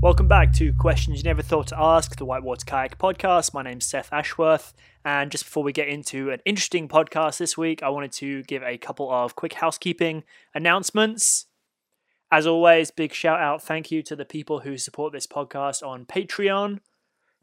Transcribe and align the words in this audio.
Welcome 0.00 0.28
back 0.28 0.52
to 0.52 0.72
Questions 0.74 1.18
You 1.18 1.24
Never 1.24 1.42
Thought 1.42 1.66
to 1.68 1.80
Ask, 1.80 2.14
the 2.14 2.24
Whitewater 2.24 2.64
Kayak 2.64 2.98
Podcast. 2.98 3.52
My 3.52 3.64
name's 3.64 3.84
Seth 3.84 4.08
Ashworth, 4.12 4.72
and 5.04 5.28
just 5.28 5.44
before 5.44 5.64
we 5.64 5.72
get 5.72 5.88
into 5.88 6.30
an 6.30 6.38
interesting 6.44 6.86
podcast 6.86 7.38
this 7.38 7.58
week, 7.58 7.82
I 7.82 7.88
wanted 7.88 8.12
to 8.12 8.44
give 8.44 8.62
a 8.62 8.78
couple 8.78 9.10
of 9.10 9.34
quick 9.34 9.54
housekeeping 9.54 10.22
announcements. 10.54 11.46
As 12.30 12.46
always, 12.46 12.92
big 12.92 13.12
shout 13.12 13.40
out, 13.40 13.60
thank 13.60 13.90
you 13.90 14.04
to 14.04 14.14
the 14.14 14.24
people 14.24 14.60
who 14.60 14.78
support 14.78 15.12
this 15.12 15.26
podcast 15.26 15.84
on 15.84 16.06
Patreon. 16.06 16.78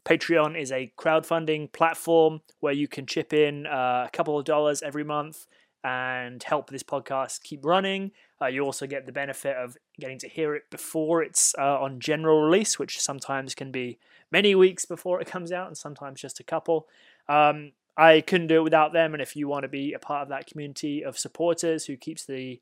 Patreon 0.06 0.58
is 0.58 0.72
a 0.72 0.94
crowdfunding 0.98 1.70
platform 1.74 2.40
where 2.60 2.72
you 2.72 2.88
can 2.88 3.04
chip 3.04 3.34
in 3.34 3.66
uh, 3.66 4.04
a 4.06 4.10
couple 4.14 4.38
of 4.38 4.46
dollars 4.46 4.80
every 4.82 5.04
month 5.04 5.46
and 5.84 6.42
help 6.42 6.70
this 6.70 6.82
podcast 6.82 7.42
keep 7.42 7.66
running. 7.66 8.12
Uh, 8.40 8.46
you 8.46 8.62
also 8.62 8.86
get 8.86 9.06
the 9.06 9.12
benefit 9.12 9.56
of 9.56 9.76
getting 9.98 10.18
to 10.18 10.28
hear 10.28 10.54
it 10.54 10.64
before 10.70 11.22
it's 11.22 11.54
uh, 11.58 11.80
on 11.80 12.00
general 12.00 12.42
release, 12.42 12.78
which 12.78 13.00
sometimes 13.00 13.54
can 13.54 13.72
be 13.72 13.98
many 14.30 14.54
weeks 14.54 14.84
before 14.84 15.20
it 15.20 15.26
comes 15.30 15.52
out 15.52 15.68
and 15.68 15.76
sometimes 15.76 16.20
just 16.20 16.40
a 16.40 16.44
couple. 16.44 16.86
Um, 17.28 17.72
I 17.96 18.20
couldn't 18.20 18.48
do 18.48 18.56
it 18.56 18.64
without 18.64 18.92
them, 18.92 19.14
and 19.14 19.22
if 19.22 19.34
you 19.36 19.48
want 19.48 19.62
to 19.62 19.68
be 19.68 19.94
a 19.94 19.98
part 19.98 20.22
of 20.22 20.28
that 20.28 20.46
community 20.46 21.02
of 21.02 21.18
supporters 21.18 21.86
who 21.86 21.96
keeps 21.96 22.24
the 22.26 22.60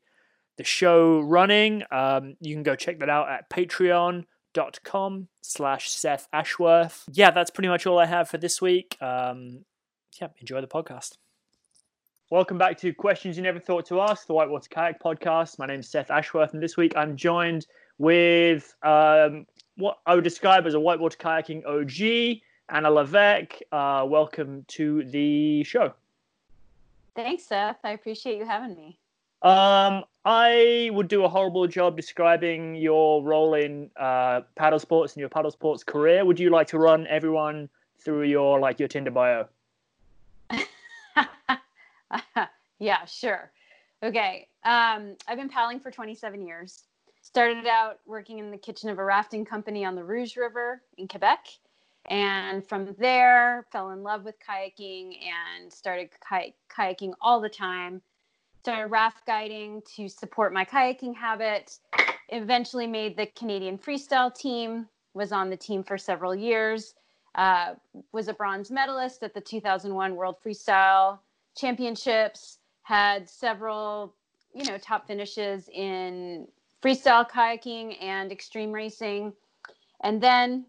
the 0.57 0.63
show 0.63 1.19
running, 1.19 1.83
um, 1.91 2.37
you 2.39 2.55
can 2.55 2.63
go 2.63 2.77
check 2.77 2.99
that 2.99 3.09
out 3.09 3.29
at 3.29 3.49
patreon.com 3.49 5.27
slash 5.41 5.89
Seth 5.91 6.29
Ashworth. 6.31 7.03
Yeah, 7.11 7.31
that's 7.31 7.51
pretty 7.51 7.67
much 7.67 7.85
all 7.85 7.99
I 7.99 8.05
have 8.05 8.29
for 8.29 8.37
this 8.37 8.61
week. 8.61 8.95
Um, 9.01 9.65
yeah, 10.21 10.29
enjoy 10.39 10.61
the 10.61 10.67
podcast. 10.67 11.17
Welcome 12.31 12.57
back 12.57 12.75
to 12.79 12.91
Questions 12.91 13.37
You 13.37 13.43
Never 13.43 13.59
Thought 13.59 13.85
to 13.85 14.01
Ask, 14.01 14.25
the 14.25 14.33
Whitewater 14.33 14.67
Kayak 14.67 14.99
Podcast. 14.99 15.59
My 15.59 15.67
name 15.67 15.81
is 15.81 15.87
Seth 15.87 16.09
Ashworth, 16.09 16.55
and 16.55 16.63
this 16.63 16.75
week 16.75 16.93
I'm 16.95 17.15
joined 17.15 17.67
with 17.99 18.75
um, 18.81 19.45
what 19.77 19.99
I 20.07 20.15
would 20.15 20.23
describe 20.23 20.65
as 20.65 20.73
a 20.73 20.79
whitewater 20.79 21.19
kayaking 21.19 21.63
OG, 21.67 22.41
Anna 22.69 22.89
Levesque. 22.89 23.59
Uh, 23.71 24.07
welcome 24.09 24.65
to 24.69 25.03
the 25.03 25.63
show. 25.65 25.93
Thanks, 27.15 27.43
Seth. 27.43 27.77
I 27.83 27.91
appreciate 27.91 28.39
you 28.39 28.45
having 28.45 28.75
me. 28.75 28.97
Um, 29.43 30.03
I 30.25 30.89
would 30.93 31.07
do 31.07 31.25
a 31.25 31.29
horrible 31.29 31.67
job 31.67 31.95
describing 31.95 32.73
your 32.73 33.23
role 33.23 33.53
in 33.53 33.91
uh, 33.97 34.41
paddle 34.55 34.79
sports 34.79 35.13
and 35.13 35.19
your 35.19 35.29
paddle 35.29 35.51
sports 35.51 35.83
career. 35.83 36.25
Would 36.25 36.39
you 36.39 36.49
like 36.49 36.65
to 36.69 36.79
run 36.79 37.05
everyone 37.05 37.69
through 37.99 38.23
your 38.23 38.59
like 38.59 38.79
your 38.79 38.87
Tinder 38.87 39.11
bio? 39.11 39.47
yeah, 42.79 43.05
sure. 43.05 43.51
Okay. 44.03 44.47
Um, 44.63 45.15
I've 45.27 45.37
been 45.37 45.49
paddling 45.49 45.79
for 45.79 45.91
27 45.91 46.41
years. 46.41 46.83
Started 47.21 47.65
out 47.65 47.99
working 48.05 48.39
in 48.39 48.51
the 48.51 48.57
kitchen 48.57 48.89
of 48.89 48.99
a 48.99 49.03
rafting 49.03 49.45
company 49.45 49.83
on 49.83 49.95
the 49.95 50.03
Rouge 50.03 50.37
River 50.37 50.81
in 50.97 51.07
Quebec. 51.07 51.47
And 52.07 52.65
from 52.67 52.93
there, 52.99 53.65
fell 53.71 53.89
in 53.89 54.03
love 54.03 54.25
with 54.25 54.35
kayaking 54.39 55.17
and 55.25 55.73
started 55.73 56.09
kay- 56.27 56.53
kayaking 56.69 57.13
all 57.19 57.41
the 57.41 57.49
time. 57.49 58.01
Started 58.61 58.87
raft 58.91 59.25
guiding 59.25 59.81
to 59.95 60.07
support 60.07 60.53
my 60.53 60.63
kayaking 60.63 61.15
habit. 61.15 61.79
Eventually 62.29 62.85
made 62.85 63.17
the 63.17 63.25
Canadian 63.27 63.77
freestyle 63.77 64.33
team, 64.33 64.87
was 65.15 65.31
on 65.31 65.49
the 65.49 65.57
team 65.57 65.83
for 65.83 65.97
several 65.97 66.35
years. 66.35 66.93
Uh, 67.33 67.73
was 68.11 68.27
a 68.27 68.33
bronze 68.33 68.71
medalist 68.71 69.23
at 69.23 69.33
the 69.33 69.41
2001 69.41 70.15
World 70.15 70.35
Freestyle 70.45 71.19
Championships 71.55 72.59
had 72.83 73.29
several, 73.29 74.15
you 74.53 74.65
know, 74.65 74.77
top 74.77 75.07
finishes 75.07 75.69
in 75.73 76.47
freestyle 76.81 77.27
kayaking 77.29 78.01
and 78.01 78.31
extreme 78.31 78.71
racing. 78.71 79.33
And 80.03 80.21
then 80.21 80.65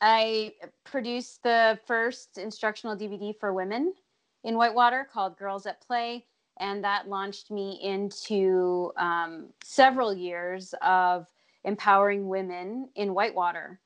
I 0.00 0.54
produced 0.84 1.42
the 1.42 1.78
first 1.86 2.38
instructional 2.38 2.96
DVD 2.96 3.38
for 3.38 3.52
women 3.52 3.94
in 4.42 4.56
Whitewater 4.56 5.08
called 5.12 5.38
Girls 5.38 5.66
at 5.66 5.80
Play. 5.80 6.26
And 6.58 6.82
that 6.84 7.08
launched 7.08 7.50
me 7.50 7.80
into 7.82 8.92
um, 8.96 9.48
several 9.62 10.14
years 10.14 10.74
of 10.82 11.26
empowering 11.64 12.28
women 12.28 12.88
in 12.94 13.14
Whitewater. 13.14 13.80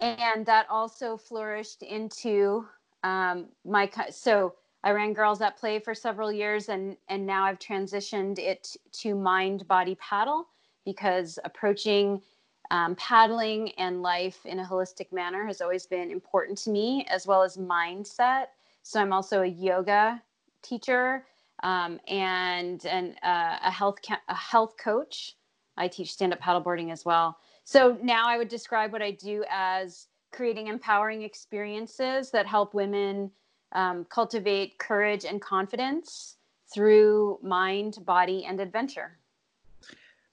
And 0.00 0.44
that 0.46 0.66
also 0.68 1.16
flourished 1.16 1.82
into 1.82 2.66
um, 3.02 3.46
my, 3.64 3.90
so 4.10 4.54
I 4.86 4.92
ran 4.92 5.14
Girls 5.14 5.40
at 5.40 5.56
Play 5.56 5.80
for 5.80 5.96
several 5.96 6.30
years, 6.30 6.68
and 6.68 6.96
and 7.08 7.26
now 7.26 7.44
I've 7.44 7.58
transitioned 7.58 8.38
it 8.38 8.76
to 9.00 9.16
Mind 9.16 9.66
Body 9.66 9.96
Paddle 9.96 10.46
because 10.84 11.40
approaching 11.44 12.22
um, 12.70 12.94
paddling 12.94 13.72
and 13.72 14.00
life 14.00 14.46
in 14.46 14.60
a 14.60 14.64
holistic 14.64 15.10
manner 15.10 15.44
has 15.44 15.60
always 15.60 15.86
been 15.86 16.12
important 16.12 16.56
to 16.58 16.70
me, 16.70 17.04
as 17.10 17.26
well 17.26 17.42
as 17.42 17.56
mindset. 17.56 18.46
So 18.84 19.00
I'm 19.00 19.12
also 19.12 19.42
a 19.42 19.46
yoga 19.46 20.22
teacher 20.62 21.26
um, 21.64 21.98
and 22.06 22.86
and 22.86 23.16
uh, 23.24 23.58
a 23.64 23.72
health 23.72 23.98
ca- 24.06 24.22
a 24.28 24.36
health 24.36 24.76
coach. 24.78 25.34
I 25.76 25.88
teach 25.88 26.12
stand 26.12 26.32
up 26.32 26.40
paddleboarding 26.40 26.92
as 26.92 27.04
well. 27.04 27.38
So 27.64 27.98
now 28.04 28.28
I 28.28 28.38
would 28.38 28.48
describe 28.48 28.92
what 28.92 29.02
I 29.02 29.10
do 29.10 29.44
as 29.50 30.06
creating 30.30 30.68
empowering 30.68 31.22
experiences 31.22 32.30
that 32.30 32.46
help 32.46 32.72
women 32.72 33.32
um, 33.76 34.06
cultivate 34.06 34.78
courage 34.78 35.24
and 35.24 35.40
confidence 35.40 36.36
through 36.72 37.38
mind, 37.42 37.98
body, 38.04 38.44
and 38.44 38.58
adventure. 38.58 39.18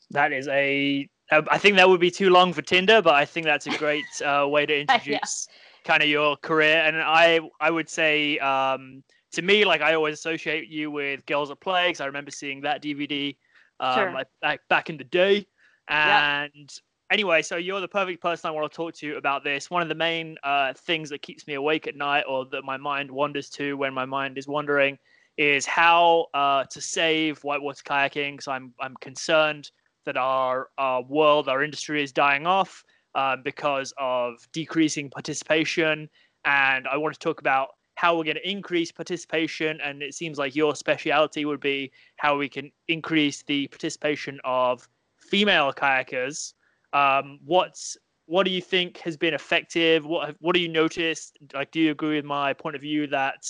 That 0.10 0.32
is 0.32 0.48
a. 0.48 1.08
I 1.32 1.58
think 1.58 1.78
that 1.78 1.90
would 1.90 2.00
be 2.00 2.12
too 2.12 2.30
long 2.30 2.54
for 2.54 2.62
Tinder, 2.62 3.02
but 3.02 3.16
I 3.16 3.26
think 3.26 3.46
that's 3.46 3.66
a 3.66 3.76
great 3.78 4.06
uh, 4.26 4.46
way 4.48 4.66
to 4.66 4.82
introduce 4.82 5.48
yeah. 5.50 5.54
kind 5.84 6.04
of 6.04 6.10
your 6.10 6.36
career. 6.38 6.78
And 6.78 6.98
I, 6.98 7.40
I 7.60 7.72
would 7.72 7.90
say, 7.90 8.38
um, 8.40 9.04
to 9.32 9.42
me, 9.42 9.66
like 9.66 9.82
I 9.82 9.96
always 9.96 10.16
associate 10.16 10.68
you 10.68 10.92
with 10.92 11.26
Girls 11.26 11.50
at 11.50 11.60
Play 11.60 11.88
because 11.88 12.02
I 12.02 12.06
remember 12.06 12.30
seeing 12.30 12.62
that 12.62 12.84
DVD 12.84 13.36
um, 13.80 13.96
sure. 13.96 14.12
like 14.12 14.28
back 14.42 14.60
back 14.70 14.90
in 14.90 14.98
the 14.98 15.06
day. 15.06 15.48
And 15.88 16.52
yeah 16.56 16.82
anyway, 17.14 17.44
so 17.44 17.56
you're 17.56 17.80
the 17.80 17.88
perfect 17.88 18.22
person 18.22 18.50
I 18.50 18.52
want 18.52 18.70
to 18.70 18.76
talk 18.76 18.96
to 18.96 19.16
about 19.16 19.44
this. 19.44 19.70
One 19.70 19.84
of 19.84 19.88
the 19.88 19.96
main 19.96 20.36
uh, 20.44 20.74
things 20.74 21.10
that 21.12 21.22
keeps 21.22 21.48
me 21.48 21.54
awake 21.54 21.88
at 21.88 21.96
night, 21.96 22.26
or 22.28 22.46
that 22.48 22.64
my 22.66 22.76
mind 22.76 23.10
wanders 23.10 23.50
to 23.52 23.78
when 23.78 23.94
my 23.94 24.06
mind 24.06 24.38
is 24.38 24.48
wandering, 24.48 24.98
is 25.38 25.66
how 25.66 26.28
uh, 26.34 26.66
to 26.66 26.82
save 26.82 27.42
whitewater 27.44 27.84
kayaking. 27.84 28.42
So 28.42 28.52
I'm 28.52 28.74
I'm 28.82 28.96
concerned 28.96 29.72
that 30.06 30.18
our 30.18 30.70
our 30.78 31.04
world, 31.04 31.48
our 31.48 31.64
industry 31.64 32.04
is 32.04 32.12
dying 32.12 32.48
off 32.48 32.84
uh, 33.16 33.38
because 33.38 33.94
of 33.98 34.46
decreasing 34.52 35.10
participation, 35.10 36.10
and 36.46 36.88
I 36.88 36.98
want 36.98 37.14
to 37.14 37.20
talk 37.20 37.40
about 37.40 37.70
how 37.96 38.18
we're 38.18 38.24
going 38.24 38.38
to 38.38 38.50
increase 38.50 38.92
participation. 38.92 39.80
And 39.82 40.02
it 40.02 40.16
seems 40.16 40.40
like 40.40 40.56
your 40.56 40.76
speciality 40.76 41.46
would 41.46 41.60
be 41.60 41.92
how 42.18 42.36
we 42.38 42.50
can 42.50 42.72
increase 42.88 43.44
the 43.44 43.68
participation 43.68 44.40
of 44.44 44.90
female 45.20 45.72
kayakers 45.72 46.54
um, 46.94 47.40
what's 47.44 47.98
what 48.26 48.44
do 48.44 48.52
you 48.52 48.62
think 48.62 49.00
has 49.00 49.18
been 49.18 49.34
effective? 49.34 50.06
What 50.06 50.36
what 50.40 50.56
do 50.56 50.62
you 50.62 50.70
notice? 50.70 51.32
Like, 51.54 51.72
do 51.72 51.80
you 51.80 51.92
agree 51.92 52.16
with 52.16 52.26
my 52.26 52.54
point 52.54 52.76
of 52.76 52.82
view 52.82 53.08
that 53.08 53.46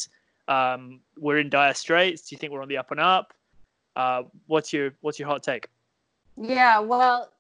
um, 0.48 1.02
we're 1.18 1.38
in 1.38 1.50
dire 1.50 1.74
straits? 1.74 2.24
Do 2.24 2.36
you 2.36 2.40
think 2.40 2.52
we're 2.52 2.62
on 2.62 2.70
the 2.70 2.78
up 2.78 2.92
and 2.92 3.00
up? 3.00 3.34
Uh, 3.96 4.24
what's 4.48 4.74
your 4.74 4.92
what's 5.02 5.20
your 5.20 5.28
hot 5.28 5.44
take? 5.44 5.68
Yeah, 6.36 6.80
well, 6.80 7.32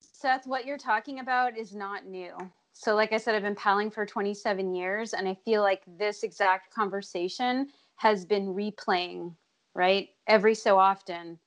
Seth, 0.00 0.46
what 0.46 0.66
you're 0.66 0.78
talking 0.78 1.20
about 1.20 1.56
is 1.56 1.74
not 1.74 2.06
new. 2.06 2.34
So, 2.74 2.94
like 2.94 3.12
I 3.12 3.18
said, 3.18 3.34
I've 3.34 3.42
been 3.42 3.54
paddling 3.54 3.90
for 3.90 4.04
27 4.04 4.74
years, 4.74 5.14
and 5.14 5.28
I 5.28 5.34
feel 5.44 5.62
like 5.62 5.82
this 5.96 6.24
exact 6.24 6.74
conversation 6.74 7.68
has 7.96 8.24
been 8.24 8.54
replaying, 8.54 9.32
right, 9.74 10.08
every 10.26 10.54
so 10.54 10.78
often 10.78 11.38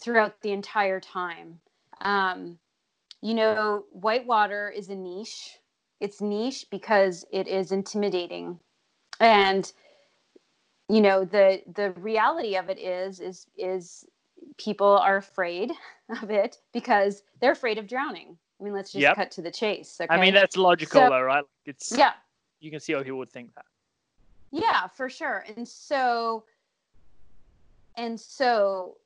throughout 0.00 0.40
the 0.40 0.50
entire 0.50 0.98
time. 0.98 1.60
Um, 2.00 2.58
you 3.22 3.34
know, 3.34 3.84
whitewater 3.92 4.70
is 4.70 4.88
a 4.88 4.96
niche. 4.96 5.58
It's 6.00 6.20
niche 6.20 6.66
because 6.70 7.24
it 7.32 7.46
is 7.46 7.72
intimidating. 7.72 8.58
And 9.18 9.70
you 10.88 11.00
know, 11.00 11.24
the 11.24 11.62
the 11.74 11.92
reality 11.92 12.56
of 12.56 12.68
it 12.70 12.78
is 12.78 13.20
is 13.20 13.46
is 13.56 14.04
people 14.56 14.98
are 14.98 15.16
afraid 15.18 15.72
of 16.22 16.30
it 16.30 16.58
because 16.72 17.22
they're 17.40 17.52
afraid 17.52 17.78
of 17.78 17.86
drowning. 17.86 18.36
I 18.60 18.64
mean, 18.64 18.72
let's 18.74 18.92
just 18.92 19.02
yep. 19.02 19.16
cut 19.16 19.30
to 19.32 19.42
the 19.42 19.50
chase. 19.50 19.98
Okay? 20.00 20.14
I 20.14 20.20
mean, 20.20 20.34
that's 20.34 20.56
logical, 20.56 21.00
so, 21.00 21.08
though, 21.08 21.22
right? 21.22 21.44
It's 21.64 21.96
yeah. 21.96 22.12
You 22.60 22.70
can 22.70 22.80
see 22.80 22.92
how 22.92 23.02
people 23.02 23.18
would 23.18 23.30
think 23.30 23.54
that. 23.54 23.64
Yeah, 24.50 24.86
for 24.88 25.08
sure. 25.08 25.44
And 25.56 25.66
so, 25.66 26.44
and 27.96 28.20
so, 28.20 28.96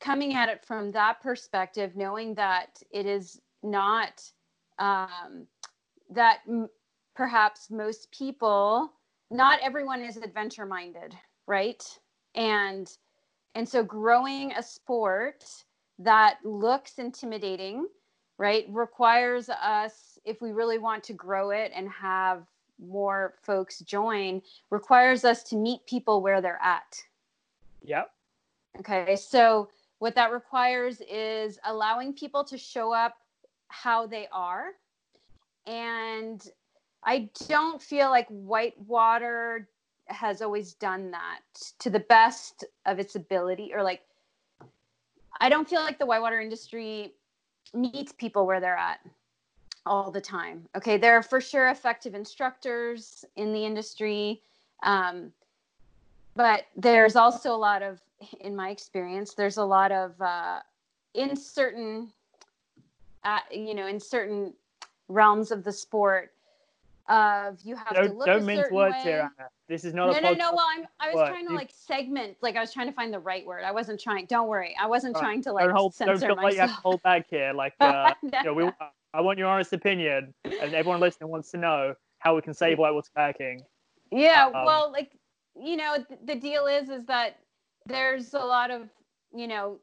coming 0.00 0.34
at 0.34 0.48
it 0.48 0.64
from 0.64 0.92
that 0.92 1.20
perspective, 1.20 1.96
knowing 1.96 2.34
that 2.34 2.82
it 2.90 3.06
is 3.06 3.40
not 3.62 4.22
um, 4.78 5.46
that 6.10 6.40
m- 6.48 6.68
perhaps 7.14 7.70
most 7.70 8.10
people, 8.10 8.92
not 9.30 9.60
everyone 9.62 10.02
is 10.02 10.16
adventure 10.16 10.66
minded, 10.66 11.16
right? 11.46 11.82
And 12.34 12.90
and 13.54 13.68
so 13.68 13.84
growing 13.84 14.52
a 14.52 14.62
sport 14.62 15.44
that 16.00 16.38
looks 16.44 16.98
intimidating, 16.98 17.86
right, 18.36 18.66
requires 18.68 19.48
us, 19.48 20.18
if 20.24 20.42
we 20.42 20.50
really 20.50 20.78
want 20.78 21.04
to 21.04 21.12
grow 21.12 21.50
it 21.50 21.70
and 21.74 21.88
have 21.88 22.42
more 22.84 23.34
folks 23.42 23.78
join, 23.80 24.42
requires 24.70 25.24
us 25.24 25.44
to 25.44 25.56
meet 25.56 25.86
people 25.86 26.20
where 26.20 26.40
they're 26.40 26.60
at. 26.62 27.00
Yep. 27.84 28.10
Okay. 28.80 29.14
So, 29.14 29.68
what 30.04 30.14
that 30.14 30.32
requires 30.32 31.00
is 31.10 31.58
allowing 31.64 32.12
people 32.12 32.44
to 32.44 32.58
show 32.58 32.92
up 32.92 33.14
how 33.68 34.06
they 34.06 34.28
are. 34.30 34.72
And 35.66 36.46
I 37.02 37.30
don't 37.48 37.80
feel 37.80 38.10
like 38.10 38.28
Whitewater 38.28 39.66
has 40.08 40.42
always 40.42 40.74
done 40.74 41.10
that 41.12 41.40
to 41.78 41.88
the 41.88 42.00
best 42.00 42.66
of 42.84 42.98
its 42.98 43.16
ability, 43.16 43.72
or 43.74 43.82
like, 43.82 44.02
I 45.40 45.48
don't 45.48 45.66
feel 45.66 45.80
like 45.80 45.98
the 45.98 46.04
whitewater 46.04 46.38
industry 46.38 47.14
meets 47.72 48.12
people 48.12 48.46
where 48.46 48.60
they're 48.60 48.76
at 48.76 49.00
all 49.86 50.10
the 50.10 50.20
time. 50.20 50.68
Okay, 50.76 50.98
there 50.98 51.16
are 51.16 51.22
for 51.22 51.40
sure 51.40 51.70
effective 51.70 52.14
instructors 52.14 53.24
in 53.36 53.54
the 53.54 53.64
industry, 53.64 54.42
um, 54.82 55.32
but 56.34 56.66
there's 56.76 57.16
also 57.16 57.54
a 57.54 57.56
lot 57.56 57.82
of, 57.82 58.02
in 58.40 58.54
my 58.54 58.70
experience, 58.70 59.34
there's 59.34 59.56
a 59.56 59.64
lot 59.64 59.92
of 59.92 60.20
uh, 60.20 60.60
in 61.14 61.36
certain, 61.36 62.12
uh, 63.24 63.38
you 63.50 63.74
know, 63.74 63.86
in 63.86 64.00
certain 64.00 64.52
realms 65.08 65.50
of 65.50 65.64
the 65.64 65.72
sport. 65.72 66.30
Of 67.06 67.58
you 67.62 67.76
have 67.76 67.92
don't, 67.92 68.08
to 68.08 68.14
look 68.14 68.26
don't 68.26 68.40
a 68.42 68.44
mince 68.46 68.70
words 68.70 68.94
way. 68.94 69.00
here, 69.02 69.30
Anna. 69.38 69.48
This 69.68 69.84
is 69.84 69.92
not 69.92 70.06
No, 70.06 70.16
a 70.16 70.20
no, 70.22 70.32
no. 70.32 70.52
Well, 70.54 70.66
I'm. 70.66 70.86
I 70.98 71.12
was 71.12 71.28
trying 71.28 71.46
to 71.48 71.52
like 71.54 71.70
segment. 71.70 72.38
Like 72.40 72.56
I 72.56 72.60
was 72.60 72.72
trying 72.72 72.86
to 72.86 72.94
find 72.94 73.12
the 73.12 73.18
right 73.18 73.44
word. 73.44 73.62
I 73.62 73.72
wasn't 73.72 74.00
trying. 74.00 74.24
Don't 74.24 74.48
worry. 74.48 74.74
I 74.80 74.86
wasn't 74.86 75.14
Right. 75.14 75.20
trying 75.20 75.42
to 75.42 75.52
like 75.52 75.66
don't 75.66 75.74
hold, 75.76 75.92
don't 75.98 76.08
censor 76.08 76.26
feel 76.28 76.36
like 76.36 76.54
you 76.54 76.60
have 76.60 76.70
to 76.70 76.76
hold 76.76 77.02
back 77.02 77.26
here. 77.28 77.52
Like, 77.52 77.74
uh, 77.78 78.14
No. 78.22 78.30
you 78.38 78.44
know, 78.44 78.54
we, 78.54 78.70
I 79.12 79.20
want 79.20 79.38
your 79.38 79.48
honest 79.48 79.74
opinion, 79.74 80.32
and 80.44 80.74
everyone 80.74 81.00
listening 81.00 81.28
wants 81.28 81.50
to 81.50 81.58
know 81.58 81.94
how 82.20 82.36
we 82.36 82.40
can 82.40 82.54
save 82.54 82.78
whitewater 82.78 83.10
kayaking. 83.14 83.60
Yeah, 84.10 84.46
Um, 84.46 84.64
well, 84.64 84.90
like 84.90 85.12
you 85.62 85.76
know, 85.76 85.96
th- 85.96 86.20
the 86.24 86.36
deal 86.36 86.66
is 86.66 86.88
is 86.88 87.04
that 87.04 87.38
there's 87.86 88.34
a 88.34 88.38
lot 88.38 88.70
of 88.70 88.88
you 89.34 89.48
know, 89.48 89.78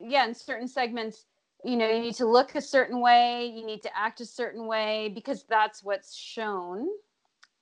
yeah, 0.00 0.26
in 0.26 0.34
certain 0.34 0.66
segments, 0.66 1.26
you 1.64 1.76
know, 1.76 1.88
you 1.88 2.00
need 2.00 2.14
to 2.14 2.26
look 2.26 2.54
a 2.54 2.60
certain 2.60 3.00
way, 3.00 3.52
you 3.54 3.66
need 3.66 3.82
to 3.82 3.98
act 3.98 4.20
a 4.20 4.24
certain 4.24 4.66
way 4.66 5.10
because 5.14 5.44
that's 5.44 5.84
what's 5.84 6.16
shown 6.16 6.88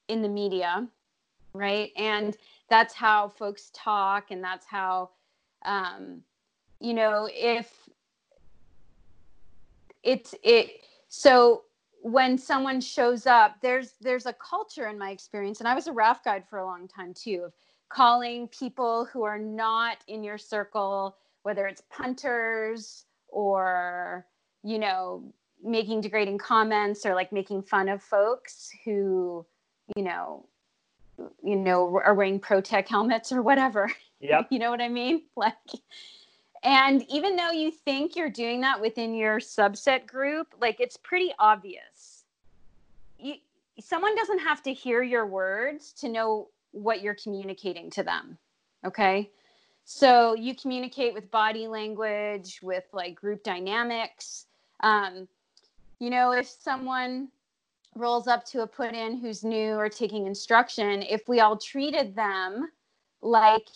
in 0.08 0.22
the 0.22 0.28
media, 0.28 0.86
right? 1.52 1.90
And 1.96 2.36
that's 2.68 2.94
how 2.94 3.28
folks 3.28 3.70
talk, 3.74 4.30
and 4.30 4.42
that's 4.42 4.66
how, 4.66 5.10
um, 5.64 6.22
you 6.78 6.94
know, 6.94 7.28
if 7.32 7.88
it's 10.06 10.34
it 10.44 10.84
so 11.08 11.62
when 12.02 12.38
someone 12.38 12.80
shows 12.80 13.26
up 13.26 13.56
there's 13.60 13.94
there's 14.00 14.26
a 14.26 14.32
culture 14.34 14.86
in 14.86 14.96
my 14.96 15.10
experience 15.10 15.58
and 15.58 15.66
i 15.68 15.74
was 15.74 15.88
a 15.88 15.92
raft 15.92 16.24
guide 16.24 16.44
for 16.48 16.60
a 16.60 16.64
long 16.64 16.86
time 16.86 17.12
too 17.12 17.42
of 17.44 17.52
calling 17.88 18.48
people 18.48 19.06
who 19.12 19.22
are 19.22 19.38
not 19.38 19.98
in 20.08 20.22
your 20.24 20.38
circle 20.38 21.16
whether 21.42 21.66
it's 21.66 21.82
punters 21.90 23.04
or 23.28 24.26
you 24.64 24.78
know 24.78 25.22
making 25.62 26.00
degrading 26.00 26.38
comments 26.38 27.06
or 27.06 27.14
like 27.14 27.32
making 27.32 27.62
fun 27.62 27.88
of 27.88 28.02
folks 28.02 28.70
who 28.84 29.46
you 29.96 30.02
know 30.02 30.44
you 31.42 31.56
know 31.56 32.00
are 32.04 32.14
wearing 32.14 32.40
protec 32.40 32.88
helmets 32.88 33.32
or 33.32 33.42
whatever 33.42 33.88
Yep. 34.20 34.48
you 34.50 34.58
know 34.58 34.70
what 34.70 34.80
I 34.80 34.88
mean? 34.88 35.22
Like, 35.36 35.54
and 36.62 37.04
even 37.10 37.36
though 37.36 37.50
you 37.50 37.70
think 37.70 38.16
you're 38.16 38.30
doing 38.30 38.60
that 38.62 38.80
within 38.80 39.14
your 39.14 39.38
subset 39.38 40.06
group, 40.06 40.54
like 40.60 40.80
it's 40.80 40.96
pretty 40.96 41.32
obvious. 41.38 42.24
You, 43.18 43.34
someone 43.80 44.16
doesn't 44.16 44.40
have 44.40 44.62
to 44.64 44.72
hear 44.72 45.02
your 45.02 45.26
words 45.26 45.92
to 45.94 46.08
know 46.08 46.48
what 46.72 47.02
you're 47.02 47.14
communicating 47.14 47.90
to 47.90 48.02
them. 48.02 48.38
Okay. 48.84 49.30
So 49.84 50.34
you 50.34 50.54
communicate 50.54 51.14
with 51.14 51.30
body 51.30 51.68
language, 51.68 52.60
with 52.62 52.84
like 52.92 53.14
group 53.14 53.42
dynamics. 53.42 54.46
Um, 54.80 55.28
you 56.00 56.10
know, 56.10 56.32
if 56.32 56.48
someone 56.48 57.28
rolls 57.94 58.26
up 58.26 58.44
to 58.44 58.62
a 58.62 58.66
put 58.66 58.94
in 58.94 59.16
who's 59.16 59.44
new 59.44 59.74
or 59.74 59.88
taking 59.88 60.26
instruction, 60.26 61.02
if 61.02 61.28
we 61.28 61.40
all 61.40 61.56
treated 61.56 62.14
them 62.14 62.70
like 63.22 63.68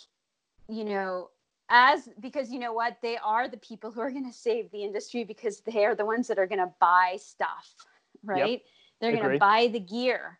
you 0.70 0.84
know, 0.84 1.30
as 1.68 2.08
because 2.20 2.50
you 2.50 2.58
know 2.58 2.72
what, 2.72 2.96
they 3.02 3.16
are 3.18 3.48
the 3.48 3.56
people 3.58 3.90
who 3.90 4.00
are 4.00 4.10
going 4.10 4.30
to 4.30 4.36
save 4.36 4.70
the 4.70 4.82
industry 4.82 5.24
because 5.24 5.60
they 5.60 5.84
are 5.84 5.94
the 5.94 6.04
ones 6.04 6.28
that 6.28 6.38
are 6.38 6.46
going 6.46 6.60
to 6.60 6.72
buy 6.80 7.16
stuff, 7.20 7.74
right? 8.24 8.62
They're 9.00 9.16
going 9.16 9.32
to 9.32 9.38
buy 9.38 9.68
the 9.72 9.80
gear. 9.80 10.38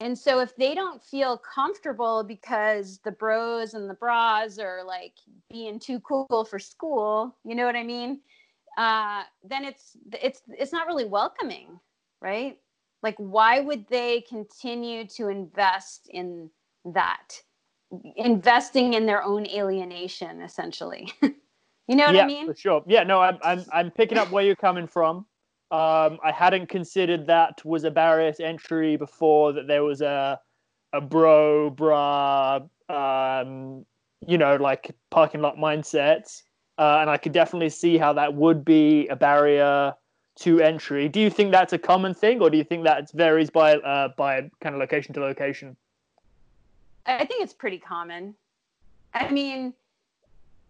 And 0.00 0.16
so 0.18 0.40
if 0.40 0.54
they 0.56 0.74
don't 0.74 1.02
feel 1.02 1.38
comfortable 1.38 2.24
because 2.24 3.00
the 3.04 3.12
bros 3.12 3.74
and 3.74 3.88
the 3.88 3.94
bras 3.94 4.58
are 4.58 4.84
like 4.84 5.14
being 5.50 5.78
too 5.78 6.00
cool 6.00 6.46
for 6.48 6.58
school, 6.58 7.36
you 7.44 7.54
know 7.54 7.66
what 7.66 7.76
I 7.76 7.82
mean? 7.82 8.20
Uh, 8.76 9.22
then 9.44 9.64
it's 9.64 9.96
it's 10.12 10.42
it's 10.48 10.72
not 10.72 10.86
really 10.86 11.04
welcoming, 11.04 11.78
right? 12.20 12.58
Like 13.02 13.16
why 13.18 13.60
would 13.60 13.86
they 13.88 14.22
continue 14.22 15.06
to 15.08 15.28
invest 15.28 16.08
in 16.10 16.50
that? 16.84 17.40
investing 18.16 18.94
in 18.94 19.04
their 19.04 19.22
own 19.22 19.46
alienation 19.48 20.40
essentially 20.40 21.12
you 21.22 21.94
know 21.94 22.06
what 22.06 22.14
yeah, 22.14 22.22
i 22.22 22.26
mean 22.26 22.46
for 22.46 22.54
sure. 22.54 22.82
Yeah, 22.86 23.02
no, 23.02 23.20
I'm, 23.20 23.38
I'm, 23.42 23.64
I'm 23.72 23.90
picking 23.90 24.18
up 24.18 24.30
where 24.30 24.44
you're 24.44 24.56
coming 24.56 24.86
from. 24.86 25.26
Um, 25.72 26.18
I 26.22 26.30
hadn't 26.32 26.68
considered 26.68 27.26
that 27.26 27.64
was 27.64 27.84
a 27.84 27.90
barrier 27.90 28.32
to 28.32 28.46
entry 28.46 28.96
before 28.96 29.52
that 29.54 29.66
there 29.66 29.82
was 29.82 30.02
a, 30.02 30.38
a 30.92 31.00
bro, 31.00 31.70
bra, 31.70 32.60
um, 32.88 33.84
you 34.26 34.38
know, 34.38 34.56
like 34.56 34.94
parking 35.10 35.40
lot 35.40 35.56
mindset. 35.56 36.42
Uh, 36.78 36.98
and 37.00 37.10
I 37.10 37.16
could 37.16 37.32
definitely 37.32 37.70
see 37.70 37.96
how 37.96 38.12
that 38.12 38.34
would 38.34 38.64
be 38.64 39.08
a 39.08 39.16
barrier 39.16 39.94
to 40.40 40.60
entry. 40.60 41.08
Do 41.08 41.20
you 41.20 41.30
think 41.30 41.52
that's 41.52 41.72
a 41.72 41.78
common 41.78 42.14
thing, 42.14 42.40
or 42.40 42.50
do 42.50 42.58
you 42.58 42.64
think 42.64 42.84
that 42.84 43.10
varies 43.12 43.50
by 43.50 43.76
uh, 43.76 44.08
by 44.16 44.50
kind 44.60 44.74
of 44.74 44.80
location 44.80 45.14
to 45.14 45.20
location? 45.20 45.76
i 47.06 47.24
think 47.24 47.42
it's 47.42 47.52
pretty 47.52 47.78
common 47.78 48.34
i 49.14 49.30
mean 49.30 49.74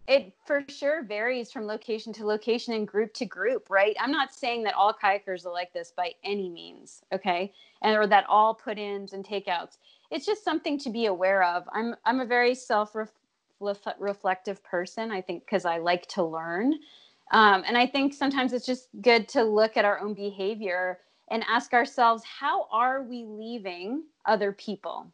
it 0.07 0.33
for 0.45 0.63
sure 0.67 1.03
varies 1.03 1.51
from 1.51 1.65
location 1.65 2.11
to 2.13 2.25
location 2.25 2.73
and 2.73 2.87
group 2.87 3.13
to 3.13 3.25
group 3.25 3.69
right? 3.69 3.95
I'm 3.99 4.11
not 4.11 4.33
saying 4.33 4.63
that 4.63 4.73
all 4.73 4.93
kayakers 4.93 5.45
are 5.45 5.51
like 5.51 5.73
this 5.73 5.93
by 5.95 6.11
any 6.23 6.49
means 6.49 7.01
okay? 7.13 7.53
And 7.81 7.97
or 7.97 8.07
that 8.07 8.25
all 8.27 8.53
put 8.53 8.77
ins 8.77 9.13
and 9.13 9.25
takeouts. 9.25 9.77
It's 10.11 10.25
just 10.25 10.43
something 10.43 10.77
to 10.79 10.89
be 10.89 11.05
aware 11.05 11.43
of. 11.43 11.67
I'm 11.73 11.95
i'm 12.05 12.19
a 12.19 12.25
very 12.25 12.55
self 12.55 12.95
reflective 13.99 14.61
person 14.63 15.09
i 15.11 15.21
think 15.21 15.45
because 15.45 15.65
i 15.65 15.77
like 15.77 16.07
to 16.07 16.23
learn. 16.23 16.73
Um, 17.31 17.63
and 17.65 17.77
i 17.77 17.87
think 17.87 18.13
sometimes 18.13 18.53
it's 18.53 18.65
just 18.65 18.89
good 19.01 19.27
to 19.29 19.43
look 19.43 19.77
at 19.77 19.85
our 19.85 19.99
own 19.99 20.13
behavior 20.13 20.99
and 21.29 21.43
ask 21.49 21.73
ourselves 21.73 22.23
how 22.23 22.67
are 22.71 23.03
we 23.03 23.25
leaving 23.25 24.03
other 24.25 24.51
people? 24.51 25.07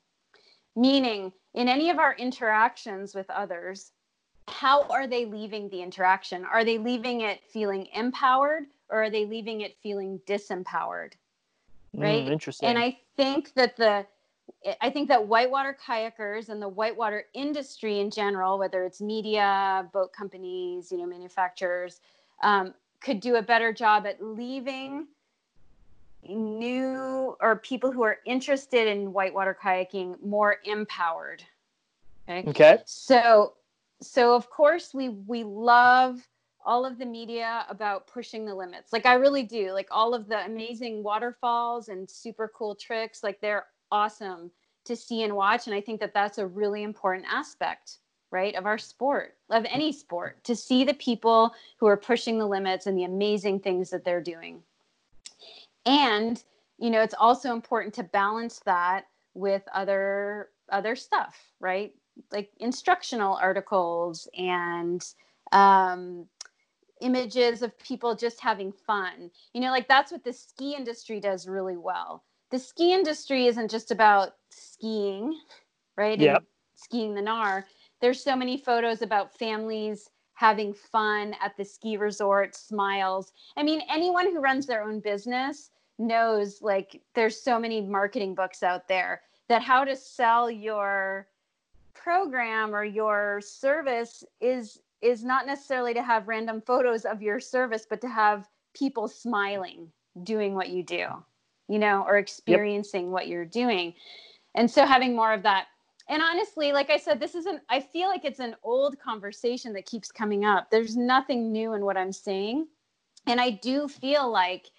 Meaning 0.75 1.31
in 1.53 1.67
any 1.67 1.89
of 1.89 1.99
our 1.99 2.15
interactions 2.15 3.15
with 3.15 3.29
others 3.29 3.91
how 4.49 4.83
are 4.89 5.07
they 5.07 5.25
leaving 5.25 5.69
the 5.69 5.81
interaction 5.81 6.45
are 6.45 6.63
they 6.63 6.77
leaving 6.77 7.21
it 7.21 7.41
feeling 7.51 7.87
empowered 7.93 8.63
or 8.89 9.03
are 9.03 9.09
they 9.09 9.25
leaving 9.25 9.61
it 9.61 9.75
feeling 9.81 10.19
disempowered 10.27 11.13
Right. 11.93 12.25
Mm, 12.25 12.31
interesting. 12.31 12.69
and 12.69 12.77
i 12.77 12.97
think 13.17 13.53
that 13.55 13.75
the 13.77 14.05
i 14.81 14.89
think 14.89 15.07
that 15.07 15.27
whitewater 15.27 15.77
kayakers 15.85 16.49
and 16.49 16.61
the 16.61 16.67
whitewater 16.67 17.25
industry 17.33 17.99
in 17.99 18.09
general 18.09 18.57
whether 18.59 18.83
it's 18.83 19.01
media 19.01 19.89
boat 19.93 20.11
companies 20.13 20.91
you 20.91 20.97
know 20.97 21.05
manufacturers 21.05 22.01
um, 22.43 22.73
could 23.01 23.19
do 23.19 23.35
a 23.35 23.41
better 23.41 23.73
job 23.73 24.05
at 24.05 24.23
leaving 24.23 25.07
new 26.27 27.35
or 27.39 27.55
people 27.57 27.91
who 27.91 28.03
are 28.03 28.17
interested 28.25 28.87
in 28.87 29.13
whitewater 29.13 29.57
kayaking 29.61 30.21
more 30.21 30.57
empowered 30.65 31.43
okay 32.27 32.49
okay. 32.49 32.77
so 32.85 33.53
so 34.01 34.35
of 34.35 34.49
course 34.49 34.93
we 34.93 35.09
we 35.09 35.43
love 35.43 36.27
all 36.65 36.85
of 36.85 36.97
the 36.99 37.05
media 37.05 37.65
about 37.69 38.07
pushing 38.07 38.45
the 38.45 38.53
limits. 38.55 38.93
Like 38.93 39.05
i 39.05 39.13
really 39.13 39.43
do. 39.43 39.71
Like 39.71 39.87
all 39.91 40.13
of 40.13 40.27
the 40.27 40.45
amazing 40.45 41.03
waterfalls 41.03 41.89
and 41.89 42.09
super 42.09 42.51
cool 42.55 42.75
tricks 42.75 43.23
like 43.23 43.39
they're 43.41 43.65
awesome 43.91 44.51
to 44.85 44.95
see 44.95 45.23
and 45.23 45.35
watch 45.35 45.67
and 45.67 45.75
i 45.75 45.81
think 45.81 45.99
that 45.99 46.13
that's 46.13 46.37
a 46.37 46.47
really 46.47 46.83
important 46.83 47.25
aspect 47.29 47.97
right 48.31 48.55
of 48.55 48.65
our 48.65 48.77
sport 48.77 49.35
of 49.49 49.65
any 49.65 49.91
sport 49.91 50.43
to 50.43 50.55
see 50.55 50.83
the 50.83 50.93
people 50.95 51.53
who 51.77 51.87
are 51.87 51.97
pushing 51.97 52.37
the 52.37 52.45
limits 52.45 52.85
and 52.85 52.97
the 52.97 53.03
amazing 53.03 53.59
things 53.59 53.89
that 53.89 54.05
they're 54.05 54.21
doing. 54.21 54.61
And 55.85 56.41
you 56.77 56.89
know 56.89 57.01
it's 57.01 57.15
also 57.17 57.53
important 57.53 57.93
to 57.95 58.03
balance 58.03 58.59
that 58.65 59.05
with 59.33 59.63
other 59.73 60.49
other 60.71 60.95
stuff 60.95 61.37
right 61.59 61.93
like 62.31 62.49
instructional 62.59 63.35
articles 63.35 64.27
and 64.37 65.03
um, 65.51 66.25
images 67.01 67.61
of 67.61 67.77
people 67.79 68.15
just 68.15 68.39
having 68.39 68.71
fun. 68.71 69.31
You 69.53 69.61
know, 69.61 69.71
like 69.71 69.87
that's 69.87 70.11
what 70.11 70.23
the 70.23 70.33
ski 70.33 70.75
industry 70.75 71.19
does 71.19 71.47
really 71.47 71.77
well. 71.77 72.23
The 72.51 72.59
ski 72.59 72.93
industry 72.93 73.47
isn't 73.47 73.69
just 73.69 73.91
about 73.91 74.33
skiing, 74.49 75.37
right? 75.97 76.19
Yeah. 76.19 76.39
Skiing 76.75 77.13
the 77.13 77.21
gnar. 77.21 77.63
There's 78.01 78.23
so 78.23 78.35
many 78.35 78.57
photos 78.57 79.01
about 79.01 79.37
families 79.37 80.09
having 80.33 80.73
fun 80.73 81.35
at 81.41 81.55
the 81.57 81.65
ski 81.65 81.97
resort, 81.97 82.55
smiles. 82.55 83.33
I 83.57 83.63
mean, 83.63 83.81
anyone 83.89 84.25
who 84.27 84.39
runs 84.39 84.65
their 84.65 84.83
own 84.83 85.01
business 85.01 85.71
knows 85.97 86.61
like 86.61 87.01
there's 87.13 87.43
so 87.43 87.59
many 87.59 87.81
marketing 87.81 88.33
books 88.35 88.63
out 88.63 88.87
there 88.87 89.21
that 89.49 89.61
how 89.61 89.83
to 89.83 89.95
sell 89.95 90.49
your 90.49 91.27
program 92.01 92.73
or 92.73 92.83
your 92.83 93.41
service 93.41 94.23
is 94.41 94.79
is 95.01 95.23
not 95.23 95.45
necessarily 95.45 95.93
to 95.93 96.03
have 96.03 96.27
random 96.27 96.61
photos 96.61 97.05
of 97.05 97.21
your 97.21 97.39
service 97.39 97.85
but 97.89 98.01
to 98.01 98.07
have 98.07 98.47
people 98.73 99.07
smiling 99.07 99.87
doing 100.23 100.55
what 100.55 100.69
you 100.69 100.83
do 100.83 101.07
you 101.67 101.79
know 101.79 102.03
or 102.07 102.17
experiencing 102.17 103.05
yep. 103.05 103.11
what 103.11 103.27
you're 103.27 103.45
doing 103.45 103.93
and 104.55 104.69
so 104.69 104.85
having 104.85 105.15
more 105.15 105.33
of 105.33 105.43
that 105.43 105.67
and 106.09 106.21
honestly 106.21 106.71
like 106.71 106.89
i 106.89 106.97
said 106.97 107.19
this 107.19 107.35
isn't 107.35 107.61
i 107.69 107.79
feel 107.79 108.07
like 108.07 108.25
it's 108.25 108.39
an 108.39 108.55
old 108.63 108.99
conversation 108.99 109.73
that 109.73 109.85
keeps 109.85 110.11
coming 110.11 110.45
up 110.45 110.69
there's 110.71 110.97
nothing 110.97 111.51
new 111.51 111.73
in 111.73 111.85
what 111.85 111.97
i'm 111.97 112.13
saying 112.13 112.67
and 113.27 113.39
i 113.39 113.49
do 113.49 113.87
feel 113.87 114.29
like 114.29 114.71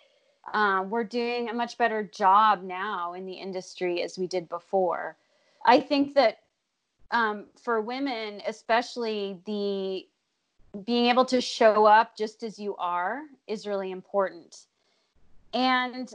um, 0.53 0.91
we're 0.91 1.05
doing 1.05 1.49
a 1.49 1.55
much 1.55 1.79
better 1.79 2.03
job 2.03 2.63
now 2.63 3.13
in 3.15 3.27
the 3.27 3.35
industry 3.35 4.03
as 4.03 4.19
we 4.19 4.27
did 4.27 4.49
before. 4.49 5.17
I 5.65 5.81
think 5.81 6.15
that 6.15 6.39
um, 7.11 7.47
for 7.63 7.81
women, 7.81 8.41
especially 8.47 9.41
the 9.47 10.07
being 10.85 11.07
able 11.07 11.25
to 11.25 11.41
show 11.41 11.85
up 11.87 12.17
just 12.17 12.43
as 12.43 12.59
you 12.59 12.77
are 12.77 13.23
is 13.49 13.67
really 13.67 13.91
important. 13.91 14.67
And 15.53 16.13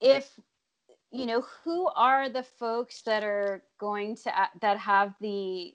if 0.00 0.38
you 1.10 1.26
know 1.26 1.44
who 1.62 1.86
are 1.94 2.28
the 2.28 2.42
folks 2.42 3.02
that 3.02 3.22
are 3.22 3.62
going 3.78 4.16
to 4.16 4.32
that 4.60 4.78
have 4.78 5.14
the 5.20 5.72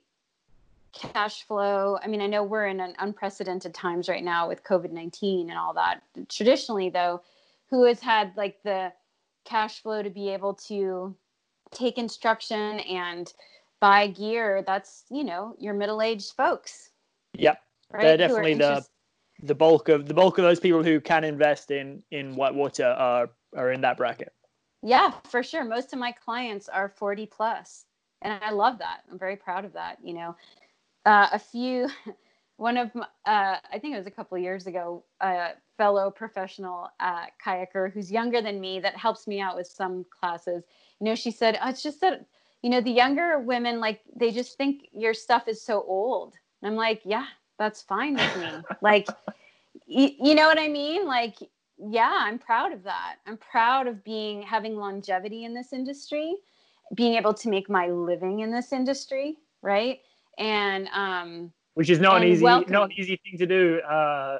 cash 0.92 1.46
flow 1.46 1.98
i 2.02 2.06
mean 2.08 2.20
i 2.20 2.26
know 2.26 2.42
we're 2.42 2.66
in 2.66 2.80
an 2.80 2.94
unprecedented 2.98 3.72
times 3.72 4.08
right 4.08 4.24
now 4.24 4.46
with 4.46 4.62
covid-19 4.64 5.48
and 5.48 5.56
all 5.56 5.72
that 5.72 6.02
traditionally 6.28 6.90
though 6.90 7.22
who 7.70 7.84
has 7.84 8.00
had 8.00 8.32
like 8.36 8.62
the 8.64 8.92
cash 9.44 9.82
flow 9.82 10.02
to 10.02 10.10
be 10.10 10.28
able 10.28 10.52
to 10.52 11.14
take 11.70 11.96
instruction 11.96 12.80
and 12.80 13.32
buy 13.80 14.06
gear 14.08 14.62
that's 14.66 15.04
you 15.10 15.24
know 15.24 15.54
your 15.58 15.74
middle-aged 15.74 16.32
folks. 16.36 16.90
Yep. 17.34 17.60
Right? 17.92 18.02
they're 18.02 18.16
definitely 18.16 18.54
the 18.54 18.84
the 19.42 19.54
bulk 19.54 19.88
of 19.88 20.06
the 20.06 20.14
bulk 20.14 20.38
of 20.38 20.44
those 20.44 20.60
people 20.60 20.82
who 20.82 21.00
can 21.00 21.24
invest 21.24 21.70
in 21.70 22.02
in 22.10 22.36
whitewater 22.36 22.86
are 22.86 23.30
are 23.56 23.72
in 23.72 23.80
that 23.80 23.96
bracket. 23.96 24.32
Yeah 24.82 25.12
for 25.24 25.42
sure. 25.42 25.64
Most 25.64 25.92
of 25.92 25.98
my 25.98 26.12
clients 26.12 26.68
are 26.68 26.88
40 26.88 27.26
plus 27.26 27.86
and 28.22 28.38
i 28.42 28.50
love 28.50 28.78
that. 28.78 29.00
I'm 29.10 29.18
very 29.18 29.36
proud 29.36 29.64
of 29.64 29.72
that 29.72 29.98
you 30.02 30.14
know. 30.14 30.36
Uh, 31.06 31.28
a 31.32 31.38
few 31.38 31.88
one 32.58 32.76
of 32.76 32.94
my, 32.94 33.06
uh, 33.24 33.56
i 33.72 33.78
think 33.78 33.94
it 33.94 33.98
was 33.98 34.06
a 34.06 34.10
couple 34.10 34.36
years 34.36 34.66
ago 34.66 35.02
a 35.22 35.52
fellow 35.78 36.10
professional 36.10 36.90
uh, 37.00 37.24
kayaker 37.42 37.90
who's 37.90 38.12
younger 38.12 38.42
than 38.42 38.60
me 38.60 38.78
that 38.78 38.94
helps 38.94 39.26
me 39.26 39.40
out 39.40 39.56
with 39.56 39.66
some 39.66 40.04
classes. 40.20 40.62
You 41.00 41.06
know 41.06 41.14
she 41.14 41.30
said 41.30 41.58
oh, 41.62 41.70
it's 41.70 41.82
just 41.82 42.02
that 42.02 42.26
you 42.62 42.70
know 42.70 42.80
the 42.80 42.90
younger 42.90 43.38
women 43.38 43.80
like 43.80 44.00
they 44.16 44.30
just 44.30 44.56
think 44.56 44.88
your 44.92 45.14
stuff 45.14 45.48
is 45.48 45.62
so 45.62 45.82
old. 45.86 46.34
And 46.62 46.70
i'm 46.70 46.76
like 46.76 47.02
yeah 47.04 47.26
that's 47.58 47.82
fine 47.82 48.14
with 48.14 48.36
me. 48.36 48.48
Like 48.82 49.06
y- 49.86 50.16
you 50.20 50.34
know 50.34 50.46
what 50.46 50.58
i 50.58 50.68
mean? 50.68 51.06
Like 51.06 51.36
yeah 51.78 52.18
i'm 52.22 52.38
proud 52.38 52.72
of 52.72 52.82
that. 52.84 53.16
I'm 53.26 53.36
proud 53.38 53.86
of 53.86 54.04
being 54.04 54.42
having 54.42 54.76
longevity 54.76 55.44
in 55.44 55.54
this 55.54 55.72
industry 55.72 56.36
being 56.94 57.14
able 57.14 57.32
to 57.34 57.48
make 57.48 57.70
my 57.70 57.86
living 57.88 58.40
in 58.40 58.50
this 58.50 58.72
industry 58.72 59.36
right? 59.62 60.00
And 60.38 60.88
um 60.88 61.52
which 61.74 61.90
is 61.90 62.00
not 62.00 62.22
an 62.22 62.28
easy 62.28 62.44
welcoming. 62.44 62.72
not 62.72 62.84
an 62.90 62.92
easy 62.92 63.20
thing 63.24 63.38
to 63.38 63.46
do 63.46 63.80
uh 63.80 64.38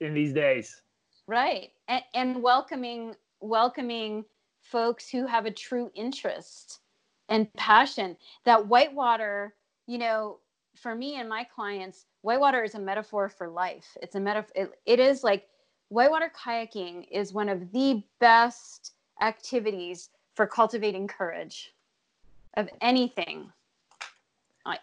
in 0.00 0.14
these 0.14 0.32
days. 0.32 0.80
Right. 1.26 1.70
And, 1.88 2.02
and 2.14 2.42
welcoming 2.42 3.14
welcoming 3.40 4.24
folks 4.62 5.08
who 5.08 5.26
have 5.26 5.46
a 5.46 5.50
true 5.50 5.90
interest 5.94 6.80
and 7.30 7.52
passion 7.54 8.16
that 8.44 8.66
whitewater 8.66 9.54
you 9.86 9.98
know 9.98 10.38
for 10.76 10.94
me 10.94 11.16
and 11.16 11.28
my 11.28 11.44
clients 11.44 12.06
whitewater 12.22 12.62
is 12.62 12.74
a 12.74 12.78
metaphor 12.78 13.28
for 13.28 13.48
life 13.48 13.96
it's 14.02 14.14
a 14.14 14.20
metaphor 14.20 14.52
it, 14.54 14.70
it 14.86 15.00
is 15.00 15.24
like 15.24 15.46
whitewater 15.88 16.30
kayaking 16.36 17.06
is 17.10 17.32
one 17.32 17.48
of 17.48 17.72
the 17.72 18.02
best 18.20 18.92
activities 19.22 20.10
for 20.34 20.46
cultivating 20.46 21.06
courage 21.06 21.72
of 22.56 22.68
anything 22.80 23.50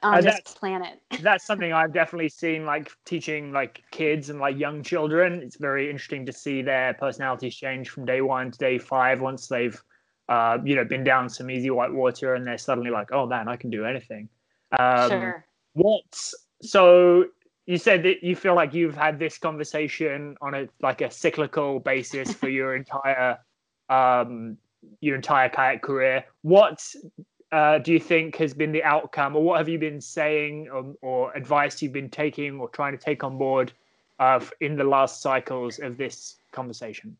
on 0.03 0.23
this 0.23 0.41
planet. 0.55 1.01
that's 1.21 1.45
something 1.45 1.71
I've 1.73 1.93
definitely 1.93 2.29
seen, 2.29 2.65
like 2.65 2.91
teaching 3.05 3.51
like 3.51 3.83
kids 3.91 4.29
and 4.29 4.39
like 4.39 4.57
young 4.57 4.83
children. 4.83 5.41
It's 5.41 5.57
very 5.57 5.89
interesting 5.89 6.25
to 6.25 6.33
see 6.33 6.61
their 6.61 6.93
personalities 6.93 7.55
change 7.55 7.89
from 7.89 8.05
day 8.05 8.21
one 8.21 8.51
to 8.51 8.57
day 8.57 8.77
five 8.77 9.21
once 9.21 9.47
they've, 9.47 9.81
uh, 10.29 10.57
you 10.63 10.75
know, 10.75 10.83
been 10.83 11.03
down 11.03 11.29
some 11.29 11.49
easy 11.49 11.69
white 11.69 11.93
water 11.93 12.35
and 12.35 12.45
they're 12.45 12.57
suddenly 12.57 12.91
like, 12.91 13.11
oh 13.11 13.25
man, 13.25 13.47
I 13.47 13.55
can 13.55 13.69
do 13.69 13.85
anything. 13.85 14.29
Um, 14.77 15.09
sure. 15.09 15.45
What's 15.73 16.35
so? 16.61 17.25
You 17.65 17.77
said 17.77 18.03
that 18.03 18.23
you 18.23 18.35
feel 18.35 18.55
like 18.55 18.73
you've 18.73 18.95
had 18.95 19.19
this 19.19 19.37
conversation 19.37 20.37
on 20.41 20.53
a 20.53 20.67
like 20.81 21.01
a 21.01 21.11
cyclical 21.11 21.79
basis 21.79 22.33
for 22.33 22.49
your 22.49 22.75
entire 22.81 23.39
um 23.89 24.57
your 25.01 25.15
entire 25.15 25.49
kayak 25.49 25.81
career. 25.81 26.25
What 26.41 26.83
uh, 27.51 27.77
do 27.79 27.93
you 27.93 27.99
think 27.99 28.35
has 28.37 28.53
been 28.53 28.71
the 28.71 28.83
outcome, 28.83 29.35
or 29.35 29.43
what 29.43 29.57
have 29.57 29.69
you 29.69 29.79
been 29.79 30.01
saying, 30.01 30.67
or, 30.69 30.93
or 31.01 31.33
advice 31.33 31.81
you've 31.81 31.93
been 31.93 32.09
taking 32.09 32.59
or 32.59 32.69
trying 32.69 32.91
to 32.91 32.97
take 32.97 33.23
on 33.23 33.37
board 33.37 33.71
uh, 34.19 34.39
in 34.59 34.75
the 34.75 34.83
last 34.83 35.21
cycles 35.21 35.79
of 35.79 35.97
this 35.97 36.35
conversation? 36.51 37.15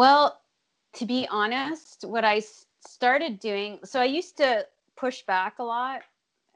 Well, 0.00 0.40
to 0.94 1.04
be 1.04 1.28
honest, 1.30 2.06
what 2.08 2.24
I 2.24 2.40
started 2.88 3.38
doing, 3.38 3.80
so 3.84 4.00
I 4.00 4.06
used 4.06 4.34
to 4.38 4.66
push 4.96 5.20
back 5.24 5.58
a 5.58 5.62
lot. 5.62 6.00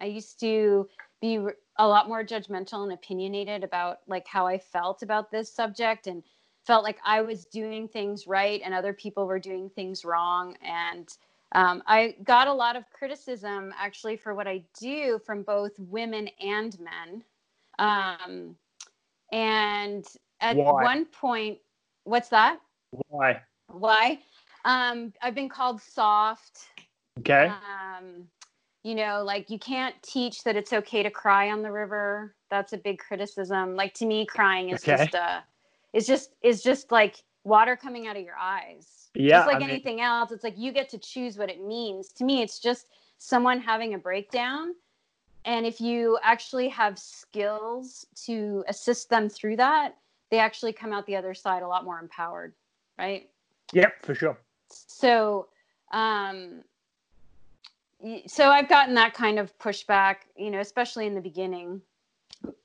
I 0.01 0.07
used 0.07 0.41
to 0.41 0.89
be 1.21 1.41
a 1.79 1.87
lot 1.87 2.09
more 2.09 2.25
judgmental 2.25 2.85
and 2.85 2.95
opinionated 2.95 3.63
about 3.63 3.99
like 4.07 4.27
how 4.27 4.47
I 4.47 4.57
felt 4.57 5.03
about 5.03 5.31
this 5.31 5.53
subject 5.53 6.07
and 6.07 6.23
felt 6.67 6.85
like 6.85 6.97
I 7.05 7.21
was 7.21 7.45
doing 7.45 7.87
things 7.87 8.27
right 8.27 8.63
and 8.65 8.73
other 8.73 8.95
people 8.95 9.27
were 9.27 9.39
doing 9.39 9.69
things 9.69 10.07
wrong. 10.07 10.57
And 10.63 11.07
um, 11.53 11.83
I 11.87 12.17
got 12.25 12.49
a 12.49 12.53
lot 12.55 12.77
of 12.77 12.89
criticism 12.99 13.75
actually 13.79 14.17
for 14.17 14.35
what 14.35 14.47
I 14.47 14.63
do 14.81 15.21
from 15.27 15.43
both 15.43 15.79
women 15.79 16.31
and 16.41 16.79
men. 16.81 17.23
Um, 17.79 18.57
and 19.35 20.07
at 20.41 20.57
Why? 20.57 20.83
one 20.83 21.05
point, 21.05 21.59
what's 22.05 22.31
that? 22.31 22.59
Why? 23.09 23.41
Why? 23.69 24.19
Um, 24.65 25.13
I've 25.23 25.35
been 25.35 25.49
called 25.49 25.81
soft. 25.81 26.67
Okay. 27.21 27.47
Um, 27.47 28.29
you 28.83 28.95
know, 28.95 29.23
like 29.25 29.51
you 29.51 29.59
can't 29.59 29.95
teach 30.03 30.45
that 30.45 30.57
it's 30.57 30.73
okay 30.73 31.03
to 31.03 31.11
cry 31.11 31.51
on 31.51 31.63
the 31.63 31.71
river. 31.71 32.35
That's 32.51 32.73
a 32.73 32.79
big 32.79 32.99
criticism. 32.99 33.77
Like 33.77 33.95
to 33.95 34.07
me, 34.07 34.27
crying 34.27 34.71
is 34.71 34.83
okay. 34.83 34.97
just 34.97 35.15
a 35.15 35.43
is 35.93 36.07
just 36.07 36.35
is 36.43 36.63
just 36.63 36.93
like 36.93 37.23
water 37.45 37.77
coming 37.77 38.07
out 38.07 38.17
of 38.17 38.23
your 38.23 38.37
eyes. 38.41 39.11
Yeah. 39.15 39.39
Just 39.39 39.47
like 39.47 39.63
I 39.63 39.69
anything 39.69 39.97
mean, 39.97 40.05
else, 40.05 40.33
it's 40.33 40.45
like 40.45 40.59
you 40.59 40.73
get 40.73 40.89
to 40.91 40.99
choose 40.99 41.39
what 41.39 41.51
it 41.51 41.65
means. 41.65 42.09
To 42.15 42.25
me, 42.25 42.43
it's 42.43 42.59
just 42.59 42.89
someone 43.19 43.61
having 43.61 43.95
a 43.95 43.99
breakdown. 43.99 44.75
And 45.45 45.67
if 45.67 45.81
you 45.81 46.19
actually 46.23 46.69
have 46.69 46.99
skills 46.99 48.07
to 48.25 48.65
assist 48.67 49.11
them 49.11 49.29
through 49.29 49.57
that, 49.57 49.97
they 50.31 50.39
actually 50.39 50.73
come 50.73 50.93
out 50.93 51.07
the 51.07 51.17
other 51.17 51.35
side 51.35 51.63
a 51.63 51.69
lot 51.69 51.85
more 51.85 51.99
empowered, 52.01 52.55
right? 52.99 53.29
Yep, 53.73 53.93
for 54.03 54.15
sure. 54.15 54.39
So, 54.71 55.49
um, 55.93 56.63
so 58.27 58.51
I've 58.51 58.69
gotten 58.69 58.95
that 58.95 59.15
kind 59.15 59.39
of 59.39 59.57
pushback, 59.59 60.17
you 60.37 60.51
know, 60.51 60.61
especially 60.61 61.07
in 61.07 61.15
the 61.15 61.21
beginning, 61.21 61.81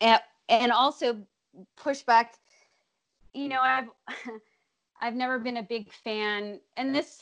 and, 0.01 0.19
and 0.50 0.71
also 0.71 1.17
pushback 1.77 2.27
you 3.33 3.48
know, 3.48 3.59
I've 3.62 3.89
I've 5.01 5.15
never 5.15 5.39
been 5.39 5.57
a 5.57 5.63
big 5.63 5.91
fan, 5.91 6.59
and 6.77 6.93
this 6.93 7.21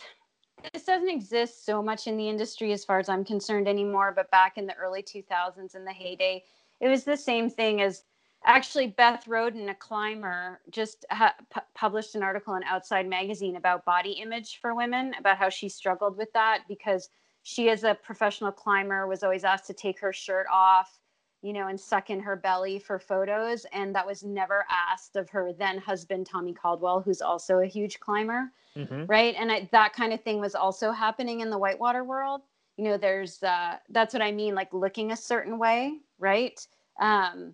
this 0.73 0.83
doesn't 0.83 1.09
exist 1.09 1.65
so 1.65 1.83
much 1.83 2.07
in 2.07 2.17
the 2.17 2.27
industry 2.27 2.71
as 2.71 2.83
far 2.83 2.99
as 2.99 3.09
I'm 3.09 3.23
concerned 3.23 3.67
anymore. 3.67 4.11
But 4.15 4.31
back 4.31 4.57
in 4.57 4.65
the 4.65 4.75
early 4.75 5.03
2000s, 5.03 5.75
in 5.75 5.85
the 5.85 5.93
heyday, 5.93 6.43
it 6.79 6.87
was 6.87 7.03
the 7.03 7.17
same 7.17 7.49
thing 7.49 7.81
as 7.81 8.03
actually 8.45 8.87
Beth 8.87 9.25
Rodden, 9.25 9.69
a 9.69 9.75
climber, 9.75 10.61
just 10.69 11.05
ha- 11.09 11.35
pu- 11.49 11.61
published 11.73 12.15
an 12.15 12.23
article 12.23 12.55
in 12.55 12.63
Outside 12.63 13.07
Magazine 13.07 13.55
about 13.55 13.85
body 13.85 14.11
image 14.11 14.59
for 14.61 14.75
women, 14.75 15.13
about 15.19 15.37
how 15.37 15.49
she 15.49 15.69
struggled 15.69 16.17
with 16.17 16.31
that 16.33 16.63
because 16.67 17.09
she, 17.43 17.69
as 17.69 17.83
a 17.83 17.95
professional 17.95 18.51
climber, 18.51 19.07
was 19.07 19.23
always 19.23 19.43
asked 19.43 19.67
to 19.67 19.73
take 19.73 19.99
her 19.99 20.13
shirt 20.13 20.47
off 20.51 20.99
you 21.41 21.53
know, 21.53 21.67
and 21.67 21.79
suck 21.79 22.09
in 22.09 22.19
her 22.19 22.35
belly 22.35 22.79
for 22.79 22.99
photos. 22.99 23.65
And 23.71 23.93
that 23.95 24.05
was 24.05 24.23
never 24.23 24.65
asked 24.69 25.15
of 25.15 25.29
her 25.29 25.53
then 25.53 25.77
husband, 25.77 26.25
Tommy 26.25 26.53
Caldwell, 26.53 27.01
who's 27.01 27.21
also 27.21 27.59
a 27.59 27.67
huge 27.67 27.99
climber. 27.99 28.51
Mm-hmm. 28.75 29.05
Right. 29.05 29.35
And 29.37 29.51
I, 29.51 29.69
that 29.71 29.93
kind 29.93 30.13
of 30.13 30.21
thing 30.21 30.39
was 30.39 30.55
also 30.55 30.91
happening 30.91 31.41
in 31.41 31.49
the 31.49 31.57
whitewater 31.57 32.03
world. 32.03 32.41
You 32.77 32.85
know, 32.85 32.97
there's, 32.97 33.41
uh, 33.43 33.77
that's 33.89 34.13
what 34.13 34.21
I 34.21 34.31
mean, 34.31 34.55
like 34.55 34.71
looking 34.73 35.11
a 35.11 35.17
certain 35.17 35.57
way, 35.57 35.99
right? 36.19 36.59
Um, 36.99 37.53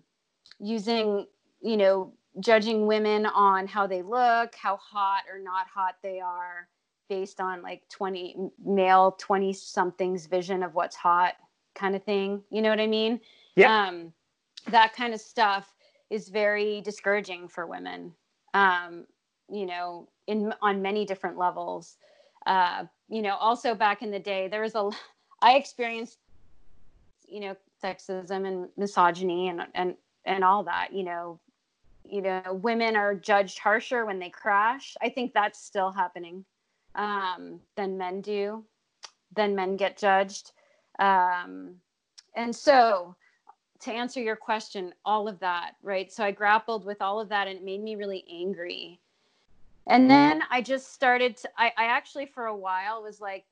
using, 0.58 1.26
you 1.60 1.76
know, 1.76 2.12
judging 2.40 2.86
women 2.86 3.26
on 3.26 3.66
how 3.66 3.86
they 3.86 4.02
look, 4.02 4.54
how 4.54 4.76
hot 4.76 5.22
or 5.32 5.38
not 5.38 5.66
hot 5.66 5.96
they 6.02 6.20
are 6.20 6.68
based 7.08 7.40
on 7.40 7.62
like 7.62 7.82
20 7.90 8.50
male 8.64 9.12
20 9.18 9.52
somethings 9.52 10.26
vision 10.26 10.62
of 10.62 10.74
what's 10.74 10.96
hot 10.96 11.34
kind 11.74 11.94
of 11.94 12.02
thing. 12.02 12.42
You 12.50 12.62
know 12.62 12.70
what 12.70 12.80
I 12.80 12.86
mean? 12.86 13.20
Yeah. 13.56 13.86
Um, 13.86 14.12
that 14.68 14.94
kind 14.94 15.12
of 15.12 15.20
stuff 15.20 15.74
is 16.10 16.28
very 16.28 16.80
discouraging 16.80 17.48
for 17.48 17.66
women. 17.66 18.12
Um, 18.54 19.06
you 19.50 19.66
know, 19.66 20.08
in 20.26 20.54
on 20.62 20.80
many 20.80 21.04
different 21.04 21.36
levels. 21.36 21.96
Uh, 22.46 22.84
you 23.08 23.22
know, 23.22 23.36
also 23.36 23.74
back 23.74 24.02
in 24.02 24.10
the 24.10 24.18
day, 24.18 24.48
there 24.48 24.62
was 24.62 24.74
a 24.74 24.90
I 25.42 25.56
experienced, 25.56 26.18
you 27.28 27.40
know, 27.40 27.56
sexism 27.82 28.46
and 28.46 28.68
misogyny 28.76 29.48
and 29.48 29.62
and 29.74 29.94
and 30.24 30.44
all 30.44 30.64
that. 30.64 30.92
You 30.92 31.04
know, 31.04 31.40
you 32.04 32.22
know, 32.22 32.60
women 32.62 32.96
are 32.96 33.14
judged 33.14 33.58
harsher 33.58 34.04
when 34.06 34.18
they 34.18 34.30
crash. 34.30 34.96
I 35.02 35.08
think 35.08 35.32
that's 35.32 35.62
still 35.62 35.90
happening 35.90 36.44
um, 36.94 37.60
than 37.76 37.98
men 37.98 38.20
do. 38.20 38.64
Than 39.34 39.54
men 39.54 39.76
get 39.76 39.98
judged. 39.98 40.52
Um, 40.98 41.76
and 42.36 42.54
so, 42.54 43.16
to 43.80 43.92
answer 43.92 44.20
your 44.20 44.36
question, 44.36 44.94
all 45.04 45.28
of 45.28 45.38
that, 45.40 45.72
right? 45.82 46.10
So 46.12 46.24
I 46.24 46.30
grappled 46.30 46.84
with 46.84 47.02
all 47.02 47.20
of 47.20 47.28
that 47.28 47.48
and 47.48 47.58
it 47.58 47.64
made 47.64 47.82
me 47.82 47.96
really 47.96 48.24
angry. 48.32 49.00
And 49.86 50.10
then 50.10 50.42
I 50.50 50.62
just 50.62 50.94
started 50.94 51.36
to, 51.38 51.50
I, 51.58 51.66
I 51.76 51.84
actually, 51.84 52.26
for 52.26 52.46
a 52.46 52.56
while, 52.56 53.02
was 53.02 53.20
like, 53.20 53.44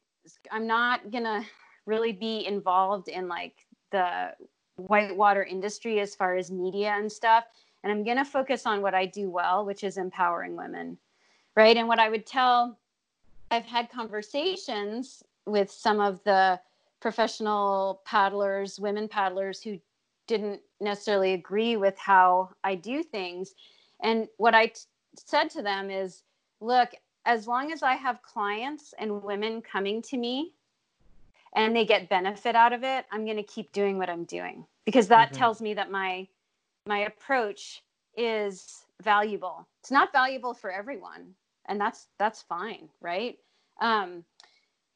I'm 0.51 0.67
not 0.67 1.11
to 1.25 1.45
really 1.85 2.13
be 2.13 2.47
involved 2.47 3.09
in 3.09 3.29
like 3.29 3.67
the 3.91 4.33
whitewater 4.77 5.45
industry 5.45 6.01
as 6.01 6.15
far 6.15 6.37
as 6.37 6.51
media 6.51 6.95
and 6.99 7.11
stuff. 7.11 7.45
And 7.83 7.93
I'm 7.93 8.05
going 8.05 8.17
to 8.17 8.25
focus 8.25 8.67
on 8.67 8.83
what 8.83 8.95
I 8.95 9.07
do 9.07 9.31
well, 9.31 9.65
which 9.65 9.85
is 9.85 9.97
empowering 9.97 10.57
women. 10.57 10.99
Right. 11.57 11.77
And 11.77 11.89
what 11.89 11.99
I 11.99 12.09
would 12.09 12.27
tell, 12.27 12.79
I've 13.51 13.67
had 13.67 13.91
conversations 13.91 15.23
with 15.47 15.71
some 15.71 16.01
of 16.01 16.23
the 16.25 16.59
professional 17.01 18.01
paddlers, 18.07 18.79
women 18.79 19.09
paddlers 19.09 19.61
who 19.63 19.79
didn't 20.27 20.61
necessarily 20.81 21.33
agree 21.35 21.77
with 21.77 21.99
how 21.99 22.51
I 22.65 22.77
do 22.77 23.03
things. 23.03 23.55
And 24.03 24.29
what 24.39 24.55
I 24.55 24.67
t- 24.67 24.81
said 25.17 25.51
to 25.51 25.63
them 25.63 25.91
is 25.91 26.23
look, 26.61 26.91
as 27.27 27.47
long 27.47 27.73
as 27.73 27.83
I 27.83 27.95
have 27.95 28.23
clients 28.23 28.95
and 28.99 29.23
women 29.23 29.61
coming 29.61 30.01
to 30.03 30.17
me 30.17 30.55
and 31.55 31.77
they 31.77 31.85
get 31.85 32.09
benefit 32.09 32.57
out 32.57 32.73
of 32.73 32.83
it, 32.83 33.05
I'm 33.11 33.25
going 33.25 33.37
to 33.37 33.43
keep 33.43 33.73
doing 33.73 33.99
what 33.99 34.09
I'm 34.09 34.25
doing 34.25 34.65
because 34.85 35.09
that 35.09 35.29
mm-hmm. 35.29 35.39
tells 35.39 35.61
me 35.61 35.75
that 35.75 35.91
my 35.91 36.27
my 36.87 37.01
approach 37.01 37.83
is 38.17 38.85
valuable. 39.03 39.67
It's 39.81 39.91
not 39.91 40.13
valuable 40.13 40.55
for 40.55 40.71
everyone, 40.71 41.35
and 41.67 41.81
that's 41.81 42.09
that's 42.19 42.43
fine, 42.43 42.89
right? 43.01 43.39
Um, 43.81 44.25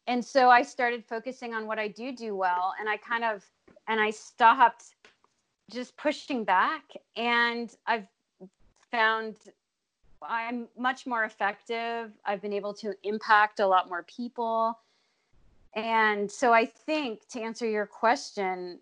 and 0.06 0.24
so 0.24 0.50
I 0.50 0.62
started 0.62 1.04
focusing 1.04 1.54
on 1.54 1.66
what 1.66 1.78
I 1.78 1.88
do 1.88 2.12
do 2.12 2.34
well, 2.34 2.74
and 2.78 2.88
I 2.88 2.96
kind 2.96 3.24
of 3.24 3.44
and 3.88 4.00
I 4.00 4.10
stopped 4.10 4.94
just 5.70 5.96
pushing 5.96 6.44
back, 6.44 6.84
and 7.16 7.74
I've 7.86 8.06
found 8.90 9.36
I'm 10.22 10.68
much 10.78 11.06
more 11.06 11.24
effective. 11.24 12.12
I've 12.24 12.40
been 12.40 12.52
able 12.52 12.74
to 12.74 12.94
impact 13.02 13.60
a 13.60 13.66
lot 13.66 13.88
more 13.88 14.04
people. 14.04 14.78
And 15.76 16.30
so 16.30 16.54
I 16.54 16.64
think 16.64 17.28
to 17.28 17.40
answer 17.40 17.68
your 17.68 17.84
question, 17.84 18.80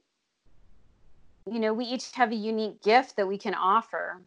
you 1.50 1.58
know, 1.58 1.74
we 1.74 1.84
each 1.84 2.12
have 2.12 2.30
a 2.30 2.36
unique 2.36 2.82
gift 2.82 3.16
that 3.16 3.26
we 3.26 3.36
can 3.36 3.52
offer. 3.52 4.22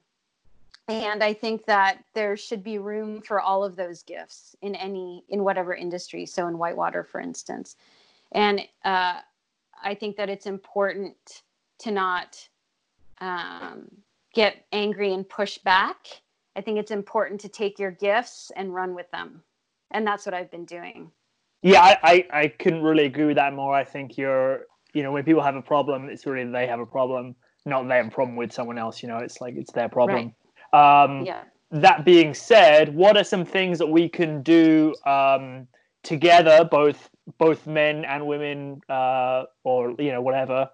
And 0.89 1.23
I 1.23 1.33
think 1.33 1.65
that 1.65 2.03
there 2.13 2.35
should 2.35 2.63
be 2.63 2.77
room 2.77 3.21
for 3.21 3.39
all 3.39 3.63
of 3.63 3.77
those 3.77 4.03
gifts 4.03 4.55
in 4.61 4.75
any, 4.75 5.23
in 5.29 5.43
whatever 5.43 5.73
industry. 5.73 6.25
So 6.25 6.47
in 6.47 6.57
Whitewater, 6.57 7.03
for 7.03 7.21
instance. 7.21 7.77
And 8.33 8.61
uh, 8.83 9.19
I 9.81 9.95
think 9.95 10.17
that 10.17 10.29
it's 10.29 10.45
important 10.45 11.43
to 11.79 11.91
not 11.91 12.47
um, 13.19 13.89
get 14.33 14.65
angry 14.73 15.13
and 15.13 15.27
push 15.27 15.57
back. 15.57 16.07
I 16.55 16.61
think 16.61 16.79
it's 16.79 16.91
important 16.91 17.39
to 17.41 17.49
take 17.49 17.79
your 17.79 17.91
gifts 17.91 18.51
and 18.55 18.73
run 18.73 18.93
with 18.93 19.09
them. 19.11 19.41
And 19.91 20.05
that's 20.05 20.25
what 20.25 20.35
I've 20.35 20.51
been 20.51 20.65
doing. 20.65 21.11
Yeah, 21.63 21.81
I, 21.81 21.97
I, 22.03 22.41
I 22.41 22.47
couldn't 22.47 22.83
really 22.83 23.05
agree 23.05 23.25
with 23.25 23.37
that 23.37 23.53
more. 23.53 23.73
I 23.73 23.83
think 23.83 24.17
you're 24.17 24.65
you 24.97 25.03
know 25.03 25.11
when 25.11 25.23
people 25.23 25.43
have 25.43 25.55
a 25.55 25.61
problem 25.61 26.09
it's 26.09 26.25
really 26.25 26.49
they 26.51 26.65
have 26.67 26.79
a 26.79 26.85
problem 26.85 27.35
not 27.65 27.87
they 27.87 27.97
have 27.97 28.07
a 28.07 28.11
problem 28.11 28.35
with 28.35 28.51
someone 28.51 28.77
else 28.77 29.03
you 29.03 29.07
know 29.09 29.17
it's 29.17 29.39
like 29.39 29.55
it's 29.55 29.71
their 29.71 29.89
problem 29.89 30.33
right. 30.73 31.05
um 31.05 31.25
yeah 31.25 31.43
that 31.69 32.05
being 32.05 32.33
said 32.33 32.93
what 32.95 33.15
are 33.15 33.23
some 33.23 33.45
things 33.45 33.77
that 33.77 33.87
we 33.87 34.09
can 34.09 34.41
do 34.41 34.93
um 35.05 35.67
together 36.03 36.67
both 36.69 37.09
both 37.37 37.67
men 37.67 38.05
and 38.05 38.25
women 38.25 38.81
uh 38.89 39.43
or 39.63 39.93
you 39.99 40.11
know 40.11 40.21
whatever 40.21 40.67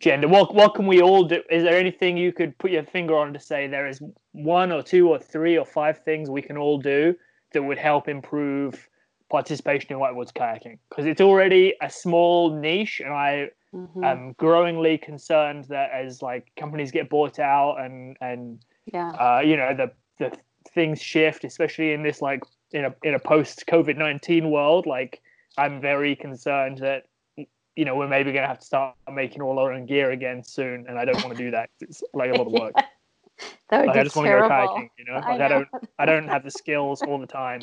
gender 0.00 0.28
what 0.28 0.54
what 0.54 0.74
can 0.74 0.86
we 0.86 1.00
all 1.00 1.24
do 1.24 1.40
is 1.48 1.62
there 1.62 1.78
anything 1.78 2.16
you 2.16 2.32
could 2.32 2.58
put 2.58 2.70
your 2.70 2.84
finger 2.84 3.16
on 3.16 3.32
to 3.32 3.38
say 3.38 3.66
there 3.66 3.86
is 3.86 4.02
one 4.32 4.72
or 4.72 4.82
two 4.82 5.08
or 5.08 5.18
three 5.18 5.56
or 5.56 5.64
five 5.64 6.02
things 6.04 6.28
we 6.28 6.42
can 6.42 6.58
all 6.58 6.76
do 6.76 7.14
that 7.52 7.62
would 7.62 7.78
help 7.78 8.08
improve 8.08 8.88
participation 9.32 9.90
in 9.90 9.98
whitewater 9.98 10.32
kayaking 10.32 10.78
because 10.88 11.06
it's 11.06 11.20
already 11.20 11.74
a 11.82 11.90
small 11.90 12.54
niche 12.54 13.00
and 13.04 13.12
i 13.12 13.48
mm-hmm. 13.74 14.04
um, 14.04 14.32
growingly 14.38 14.96
concerned 14.98 15.64
that 15.64 15.90
as 15.90 16.22
like 16.22 16.52
companies 16.56 16.92
get 16.92 17.08
bought 17.08 17.38
out 17.38 17.76
and 17.80 18.16
and 18.20 18.64
yeah. 18.92 19.10
uh, 19.10 19.40
you 19.40 19.56
know 19.56 19.74
the 19.74 19.90
the 20.18 20.36
things 20.74 21.00
shift, 21.02 21.44
especially 21.44 21.92
in 21.92 22.02
this 22.02 22.22
like 22.22 22.42
in 22.72 22.84
a 22.84 22.94
in 23.02 23.14
a 23.14 23.18
post 23.18 23.64
COVID 23.66 23.96
nineteen 23.96 24.50
world. 24.50 24.86
Like 24.86 25.20
I'm 25.56 25.80
very 25.80 26.16
concerned 26.16 26.78
that 26.78 27.04
you 27.36 27.84
know 27.84 27.96
we're 27.96 28.08
maybe 28.08 28.32
going 28.32 28.42
to 28.42 28.48
have 28.48 28.58
to 28.60 28.66
start 28.66 28.94
making 29.12 29.42
all 29.42 29.58
our 29.58 29.72
own 29.72 29.86
gear 29.86 30.10
again 30.10 30.42
soon, 30.42 30.86
and 30.88 30.98
I 30.98 31.04
don't 31.04 31.22
want 31.24 31.36
to 31.36 31.42
do 31.42 31.50
that. 31.52 31.70
It's 31.80 32.02
like 32.14 32.30
a 32.30 32.34
lot 32.34 32.46
of 32.46 32.52
work. 32.52 32.74
that 33.70 33.80
would 33.80 33.86
like, 33.86 33.94
be 33.94 34.00
I 34.00 34.04
just 34.04 34.14
terrible. 34.14 34.48
want 34.48 34.68
to 34.68 34.74
go 34.74 34.74
kayaking. 34.74 34.88
You 34.98 35.04
know, 35.06 35.14
like 35.14 35.24
I, 35.24 35.36
know. 35.36 35.44
I 35.44 35.48
don't 35.48 35.68
I 36.00 36.06
don't 36.06 36.28
have 36.28 36.44
the 36.44 36.50
skills 36.50 37.02
all 37.02 37.18
the 37.18 37.26
time. 37.26 37.62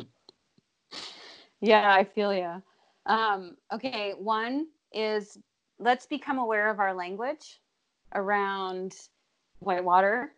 Yeah, 1.62 1.93
I 1.93 2.04
feel 2.04 2.34
you. 2.34 2.62
Um, 3.06 3.56
okay, 3.74 4.13
one 4.17 4.67
is 4.93 5.38
let's 5.80 6.06
become 6.06 6.38
aware 6.39 6.69
of 6.69 6.80
our 6.80 6.93
language 6.93 7.60
around 8.15 8.95
whitewater 9.60 10.34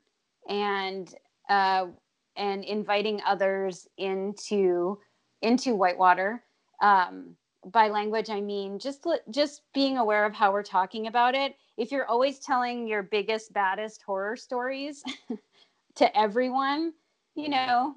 and 0.50 1.14
uh, 1.50 1.88
and 2.36 2.64
inviting 2.64 3.22
others 3.26 3.88
into 3.98 4.98
into 5.42 5.76
whitewater 5.76 6.44
um, 6.82 7.36
by 7.66 7.90
language 7.90 8.30
i 8.30 8.42
mean 8.42 8.80
just 8.80 9.06
just 9.30 9.62
being 9.74 9.98
aware 10.00 10.26
of 10.26 10.34
how 10.34 10.52
we're 10.52 10.64
talking 10.64 11.06
about 11.08 11.36
it 11.36 11.56
if 11.78 11.92
you're 11.92 12.08
always 12.08 12.40
telling 12.40 12.88
your 12.88 13.04
biggest 13.04 13.54
baddest 13.54 14.02
horror 14.02 14.36
stories 14.36 15.04
to 15.96 16.18
everyone 16.18 16.92
you 17.36 17.50
know 17.50 17.94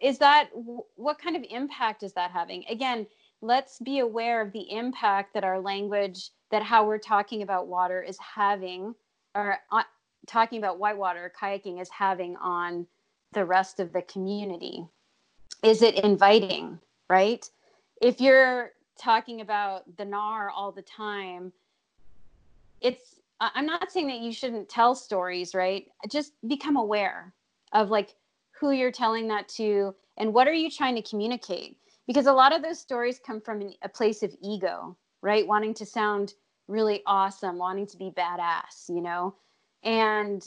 is 0.00 0.18
that 0.18 0.50
what 0.96 1.18
kind 1.18 1.36
of 1.36 1.44
impact 1.48 2.02
is 2.02 2.12
that 2.14 2.30
having 2.30 2.64
again 2.68 3.06
let's 3.42 3.78
be 3.78 4.00
aware 4.00 4.42
of 4.42 4.52
the 4.52 4.70
impact 4.70 5.34
that 5.34 5.44
our 5.44 5.60
language, 5.60 6.30
that 6.50 6.62
how 6.62 6.86
we're 6.86 6.98
talking 6.98 7.42
about 7.42 7.66
water 7.66 8.02
is 8.02 8.18
having, 8.18 8.94
or 9.34 9.58
uh, 9.72 9.82
talking 10.26 10.58
about 10.58 10.78
whitewater 10.78 11.32
kayaking 11.40 11.80
is 11.80 11.88
having 11.88 12.36
on 12.36 12.86
the 13.32 13.44
rest 13.44 13.80
of 13.80 13.92
the 13.92 14.02
community. 14.02 14.84
Is 15.62 15.82
it 15.82 15.96
inviting, 16.04 16.78
right? 17.08 17.48
If 18.02 18.20
you're 18.20 18.72
talking 18.98 19.40
about 19.40 19.96
the 19.96 20.04
gnar 20.04 20.48
all 20.54 20.72
the 20.72 20.82
time, 20.82 21.52
it's, 22.80 23.20
I'm 23.40 23.66
not 23.66 23.90
saying 23.90 24.08
that 24.08 24.18
you 24.18 24.32
shouldn't 24.32 24.68
tell 24.68 24.94
stories, 24.94 25.54
right? 25.54 25.86
Just 26.10 26.32
become 26.46 26.76
aware 26.76 27.32
of 27.72 27.88
like 27.88 28.14
who 28.60 28.70
you're 28.72 28.92
telling 28.92 29.28
that 29.28 29.48
to 29.48 29.94
and 30.18 30.34
what 30.34 30.46
are 30.46 30.52
you 30.52 30.70
trying 30.70 30.94
to 30.96 31.02
communicate? 31.02 31.78
Because 32.06 32.26
a 32.26 32.32
lot 32.32 32.54
of 32.54 32.62
those 32.62 32.78
stories 32.78 33.18
come 33.24 33.40
from 33.40 33.72
a 33.82 33.88
place 33.88 34.22
of 34.22 34.34
ego 34.42 34.96
right? 35.22 35.46
Wanting 35.46 35.74
to 35.74 35.86
sound 35.86 36.34
really 36.68 37.02
awesome 37.06 37.58
wanting 37.58 37.86
to 37.86 37.96
be 37.96 38.10
badass 38.10 38.88
you 38.88 39.00
know? 39.00 39.34
And 39.82 40.46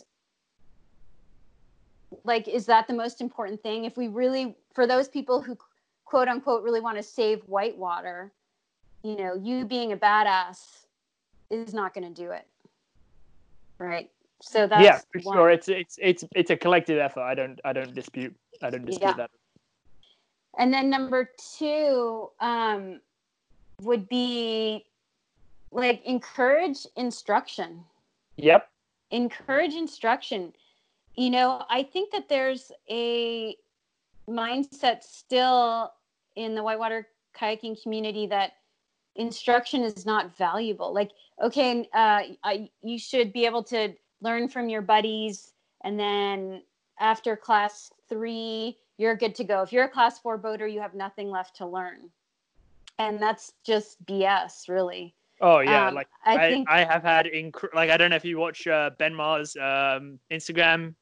like 2.23 2.47
is 2.47 2.65
that 2.67 2.87
the 2.87 2.93
most 2.93 3.21
important 3.21 3.61
thing? 3.61 3.85
If 3.85 3.97
we 3.97 4.07
really 4.07 4.55
for 4.73 4.87
those 4.87 5.07
people 5.07 5.41
who 5.41 5.57
quote 6.05 6.27
unquote 6.27 6.63
really 6.63 6.79
want 6.79 6.97
to 6.97 7.03
save 7.03 7.41
whitewater 7.47 8.31
you 9.03 9.15
know 9.17 9.35
you 9.35 9.65
being 9.65 9.91
a 9.91 9.97
badass 9.97 10.85
is 11.49 11.73
not 11.73 11.93
going 11.93 12.07
to 12.07 12.21
do 12.21 12.31
it 12.31 12.47
right 13.77 14.09
so 14.43 14.67
that's 14.67 14.83
yeah, 14.83 14.99
for 15.11 15.19
one. 15.21 15.37
sure. 15.37 15.49
It's 15.49 15.69
it's 15.69 15.97
it's 16.01 16.25
it's 16.35 16.51
a 16.51 16.57
collective 16.57 16.99
effort. 16.99 17.21
I 17.21 17.33
don't 17.33 17.59
I 17.63 17.71
don't 17.71 17.95
dispute 17.95 18.35
I 18.61 18.69
don't 18.69 18.85
dispute 18.85 19.07
Yeah. 19.07 19.13
that. 19.13 19.31
And 20.57 20.71
then 20.71 20.89
number 20.89 21.29
two 21.57 22.29
um, 22.41 22.99
would 23.81 24.07
be 24.09 24.85
like 25.71 26.03
encourage 26.05 26.85
instruction. 26.97 27.83
Yep. 28.35 28.69
Encourage 29.11 29.75
instruction. 29.75 30.53
You 31.15 31.29
know, 31.29 31.63
I 31.69 31.83
think 31.83 32.11
that 32.11 32.27
there's 32.27 32.71
a 32.89 33.55
mindset 34.27 35.03
still 35.03 35.91
in 36.35 36.53
the 36.53 36.63
whitewater 36.63 37.07
kayaking 37.35 37.81
community 37.81 38.27
that 38.27 38.53
instruction 39.15 39.83
is 39.83 40.05
not 40.05 40.35
valuable. 40.35 40.93
Like, 40.93 41.11
okay, 41.41 41.87
uh, 41.93 42.21
I, 42.43 42.69
you 42.81 42.99
should 42.99 43.31
be 43.31 43.45
able 43.45 43.63
to 43.63 43.93
learn 44.23 44.47
from 44.47 44.69
your 44.69 44.81
buddies, 44.81 45.53
and 45.83 45.99
then 45.99 46.63
after 46.99 47.35
class 47.35 47.91
three, 48.09 48.77
you're 48.97 49.15
good 49.15 49.35
to 49.35 49.43
go. 49.43 49.61
If 49.61 49.71
you're 49.73 49.85
a 49.85 49.89
class 49.89 50.19
four 50.19 50.37
boater, 50.37 50.67
you 50.67 50.79
have 50.79 50.93
nothing 50.93 51.29
left 51.29 51.55
to 51.57 51.65
learn. 51.67 52.09
And 52.99 53.19
that's 53.19 53.53
just 53.65 54.03
BS, 54.05 54.69
really. 54.69 55.15
Oh 55.41 55.59
yeah, 55.59 55.87
Um, 55.87 55.95
like 55.95 56.07
I 56.25 56.35
I, 56.37 56.49
think 56.49 56.69
I 56.69 56.83
have 56.83 57.03
had 57.03 57.25
inc- 57.25 57.73
like 57.73 57.89
I 57.89 57.97
don't 57.97 58.11
know 58.11 58.15
if 58.15 58.23
you 58.23 58.37
watch 58.37 58.65
uh, 58.67 58.91
Ben 58.97 59.13
Marr's 59.13 59.55
um, 59.57 60.19
Instagram 60.31 60.93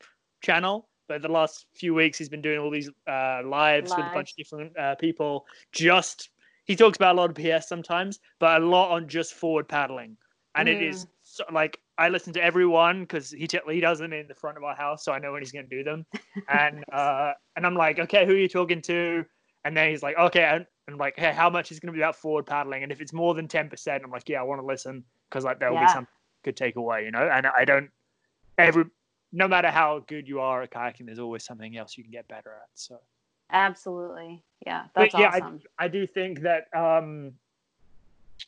channel, 0.41 0.87
but 1.07 1.21
the 1.21 1.27
last 1.27 1.67
few 1.73 1.93
weeks 1.93 2.17
he's 2.17 2.29
been 2.29 2.41
doing 2.41 2.57
all 2.59 2.71
these 2.71 2.89
uh, 3.07 3.41
lives 3.45 3.91
with 3.95 4.07
a 4.07 4.11
bunch 4.13 4.31
of 4.31 4.37
different 4.37 4.77
uh, 4.79 4.95
people. 4.95 5.45
Just 5.73 6.29
he 6.63 6.75
talks 6.75 6.95
about 6.95 7.15
a 7.15 7.17
lot 7.21 7.29
of 7.29 7.35
PS 7.35 7.67
sometimes, 7.67 8.19
but 8.39 8.61
a 8.61 8.65
lot 8.65 8.91
on 8.91 9.07
just 9.07 9.33
forward 9.33 9.67
paddling, 9.67 10.17
and 10.55 10.69
it 10.69 10.79
Mm. 10.79 10.89
is 10.89 11.07
so, 11.21 11.43
like 11.51 11.77
I 12.01 12.09
listen 12.09 12.33
to 12.33 12.43
everyone 12.43 13.01
because 13.01 13.31
he 13.31 13.47
t- 13.47 13.59
he 13.69 13.79
does 13.79 13.99
them 13.99 14.11
in 14.13 14.27
the 14.27 14.35
front 14.35 14.57
of 14.57 14.63
our 14.63 14.75
house, 14.75 15.05
so 15.05 15.11
I 15.11 15.19
know 15.19 15.31
when 15.31 15.41
he's 15.41 15.51
going 15.51 15.67
to 15.69 15.75
do 15.77 15.83
them, 15.83 16.05
and 16.49 16.83
uh, 16.91 17.33
and 17.55 17.65
I'm 17.65 17.75
like, 17.75 17.99
okay, 17.99 18.25
who 18.25 18.33
are 18.33 18.37
you 18.37 18.49
talking 18.49 18.81
to? 18.83 19.23
And 19.63 19.77
then 19.77 19.89
he's 19.91 20.01
like, 20.01 20.17
okay, 20.17 20.43
and 20.43 20.65
I'm 20.89 20.97
like, 20.97 21.13
hey, 21.17 21.31
how 21.31 21.49
much 21.49 21.71
is 21.71 21.79
going 21.79 21.93
to 21.93 21.97
be 21.97 22.01
about 22.01 22.15
forward 22.15 22.47
paddling? 22.47 22.83
And 22.83 22.91
if 22.91 22.99
it's 23.01 23.13
more 23.13 23.33
than 23.35 23.47
ten 23.47 23.69
percent, 23.69 24.03
I'm 24.03 24.11
like, 24.11 24.27
yeah, 24.27 24.39
I 24.39 24.43
want 24.43 24.59
to 24.61 24.65
listen 24.65 25.03
because 25.29 25.43
like 25.45 25.59
there'll 25.59 25.75
Yeah. 25.75 25.85
be 25.85 25.91
some 25.91 26.07
good 26.43 26.55
could 26.55 26.57
take 26.57 26.75
away, 26.75 27.05
you 27.05 27.11
know. 27.11 27.29
And 27.31 27.45
I 27.45 27.63
don't 27.65 27.89
every 28.57 28.85
no 29.31 29.47
matter 29.47 29.69
how 29.69 29.99
good 30.07 30.27
you 30.27 30.39
are 30.39 30.63
at 30.63 30.71
kayaking, 30.71 31.05
there's 31.05 31.19
always 31.19 31.45
something 31.45 31.77
else 31.77 31.97
you 31.97 32.03
can 32.03 32.11
get 32.11 32.27
better 32.27 32.51
at. 32.51 32.69
So 32.73 32.99
absolutely. 33.51 34.43
Yeah, 34.65 34.85
But 34.95 35.11
that's 35.11 35.15
yeah, 35.15 35.29
I- 35.33 35.85
I 35.85 35.87
do 35.87 36.07
think 36.07 36.41
that. 36.41 36.63
um 36.75 37.33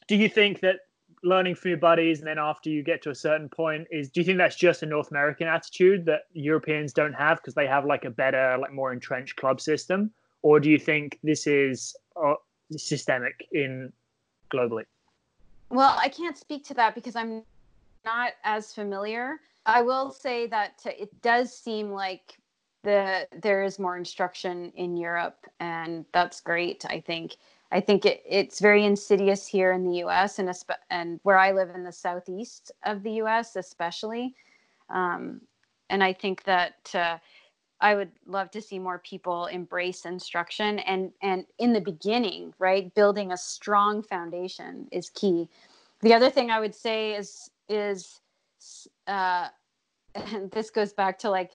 Do 0.07 0.15
you 0.15 0.27
think 0.29 0.59
that 0.61 0.77
learning 1.23 1.55
from 1.55 1.69
your 1.69 1.77
buddies 1.77 2.19
and 2.19 2.27
then 2.27 2.37
after 2.37 2.69
you 2.69 2.83
get 2.83 3.01
to 3.01 3.09
a 3.09 3.15
certain 3.15 3.47
point 3.47 3.87
is 3.91 4.09
do 4.09 4.19
you 4.19 4.25
think 4.25 4.37
that's 4.37 4.55
just 4.55 4.83
a 4.83 4.85
North 4.85 5.09
American 5.09 5.47
attitude 5.47 6.05
that 6.05 6.23
Europeans 6.33 6.93
don't 6.93 7.13
have 7.13 7.37
because 7.37 7.53
they 7.53 7.67
have 7.67 7.85
like 7.85 8.05
a 8.05 8.09
better 8.09 8.57
like 8.59 8.73
more 8.73 8.91
entrenched 8.91 9.35
club 9.37 9.61
system 9.61 10.11
or 10.41 10.59
do 10.59 10.69
you 10.69 10.77
think 10.77 11.19
this 11.23 11.47
is 11.47 11.95
uh, 12.21 12.33
systemic 12.71 13.47
in 13.51 13.91
globally 14.53 14.83
Well, 15.69 15.95
I 15.99 16.09
can't 16.09 16.37
speak 16.37 16.65
to 16.65 16.73
that 16.75 16.93
because 16.95 17.15
I'm 17.15 17.43
not 18.05 18.33
as 18.43 18.73
familiar. 18.73 19.39
I 19.65 19.81
will 19.81 20.11
say 20.11 20.47
that 20.47 20.81
it 20.85 21.09
does 21.21 21.57
seem 21.57 21.91
like 21.91 22.37
the 22.83 23.27
there 23.41 23.63
is 23.63 23.79
more 23.79 23.97
instruction 23.97 24.71
in 24.75 24.97
Europe, 24.97 25.47
and 25.59 26.05
that's 26.13 26.41
great. 26.41 26.85
I 26.89 26.99
think. 26.99 27.37
I 27.73 27.81
think 27.81 28.05
it, 28.05 28.23
it's 28.29 28.59
very 28.59 28.85
insidious 28.85 29.47
here 29.47 29.71
in 29.71 29.83
the 29.83 29.97
U.S. 29.97 30.37
and 30.37 30.49
and 30.91 31.19
where 31.23 31.39
I 31.39 31.51
live 31.51 31.71
in 31.73 31.83
the 31.83 31.91
southeast 31.91 32.71
of 32.85 33.01
the 33.01 33.13
U.S. 33.13 33.55
especially. 33.55 34.35
Um, 34.89 35.41
and 35.89 36.03
I 36.03 36.13
think 36.13 36.43
that 36.43 36.91
uh, 36.93 37.17
I 37.81 37.95
would 37.95 38.11
love 38.27 38.51
to 38.51 38.61
see 38.61 38.77
more 38.77 38.99
people 38.99 39.47
embrace 39.47 40.05
instruction 40.05 40.79
and 40.79 41.11
and 41.23 41.45
in 41.57 41.73
the 41.73 41.81
beginning, 41.81 42.53
right, 42.59 42.93
building 42.93 43.31
a 43.31 43.37
strong 43.37 44.03
foundation 44.03 44.87
is 44.91 45.09
key. 45.09 45.49
The 46.01 46.13
other 46.13 46.29
thing 46.29 46.51
I 46.51 46.59
would 46.59 46.75
say 46.75 47.15
is 47.15 47.49
is 47.69 48.19
uh, 49.07 49.47
and 50.13 50.51
this 50.51 50.69
goes 50.69 50.93
back 50.93 51.17
to 51.19 51.29
like 51.29 51.51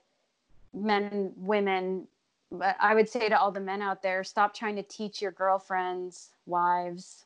men, 0.75 1.33
women. 1.37 2.09
But 2.51 2.77
I 2.81 2.95
would 2.95 3.09
say 3.09 3.29
to 3.29 3.39
all 3.39 3.53
the 3.53 3.61
men 3.61 3.83
out 3.83 4.03
there, 4.03 4.25
stop 4.25 4.55
trying 4.55 4.77
to 4.77 4.83
teach 4.83 5.21
your 5.21 5.33
girlfriends, 5.33 6.31
wives. 6.47 7.25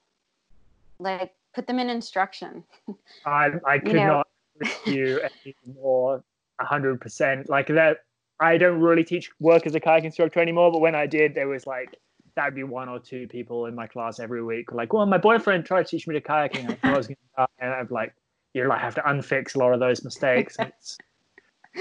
Like 0.98 1.32
put 1.54 1.66
them 1.66 1.78
in 1.78 1.88
instruction. 1.90 2.64
I 3.26 3.50
I 3.66 3.78
could 3.78 3.94
know- 3.94 4.06
not 4.06 4.28
with 4.58 4.87
you 4.87 5.20
any 5.44 5.54
more 5.80 6.22
hundred 6.61 7.00
percent. 7.00 7.48
Like 7.48 7.66
that 7.68 7.98
I 8.40 8.56
don't 8.58 8.80
really 8.80 9.04
teach 9.04 9.30
work 9.40 9.66
as 9.66 9.74
a 9.74 9.80
kayak 9.80 10.04
instructor 10.04 10.40
anymore, 10.40 10.70
but 10.72 10.80
when 10.80 10.94
I 10.94 11.06
did 11.06 11.35
there 11.35 11.48
was 11.48 11.66
like 11.66 11.96
that 12.35 12.46
would 12.46 12.54
be 12.54 12.64
one 12.64 12.88
or 12.88 12.98
two 12.98 13.28
people 13.28 13.66
in 13.66 13.74
my 13.74 13.87
class 13.87 14.18
every 14.18 14.42
week. 14.42 14.72
Like, 14.72 14.92
well, 14.92 15.04
my 15.06 15.18
boyfriend 15.18 15.66
tried 15.66 15.87
to 15.87 15.90
teach 15.90 16.06
me 16.08 16.14
to 16.14 16.20
kayaking. 16.20 16.68
and 16.68 16.78
I 16.82 16.96
was 16.96 17.06
gonna 17.06 17.16
die. 17.37 17.46
and 17.58 17.72
I'm 17.74 17.88
like, 17.90 18.14
you 18.54 18.66
like 18.68 18.80
have 18.80 18.94
to 18.94 19.02
unfix 19.02 19.54
a 19.54 19.58
lot 19.58 19.72
of 19.74 19.80
those 19.80 20.02
mistakes. 20.04 20.56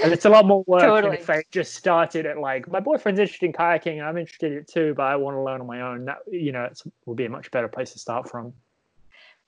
And 0.02 0.12
it's, 0.12 0.24
a 0.24 0.28
lot 0.28 0.46
more 0.46 0.64
work 0.66 0.82
Totally. 0.82 1.16
than 1.16 1.20
if 1.20 1.30
I 1.30 1.44
just 1.50 1.74
started 1.74 2.24
at 2.26 2.38
like 2.38 2.70
my 2.70 2.80
boyfriend's 2.80 3.20
interested 3.20 3.46
in 3.46 3.52
kayaking 3.52 3.98
and 3.98 4.02
I'm 4.02 4.16
interested 4.16 4.52
in 4.52 4.58
it 4.58 4.68
too, 4.68 4.94
but 4.96 5.04
I 5.04 5.16
want 5.16 5.36
to 5.36 5.42
learn 5.42 5.60
on 5.60 5.66
my 5.66 5.82
own. 5.82 6.06
That 6.06 6.18
you 6.30 6.52
know, 6.52 6.64
it 6.64 6.80
will 7.04 7.14
be 7.14 7.26
a 7.26 7.30
much 7.30 7.50
better 7.50 7.68
place 7.68 7.92
to 7.92 7.98
start 7.98 8.30
from. 8.30 8.54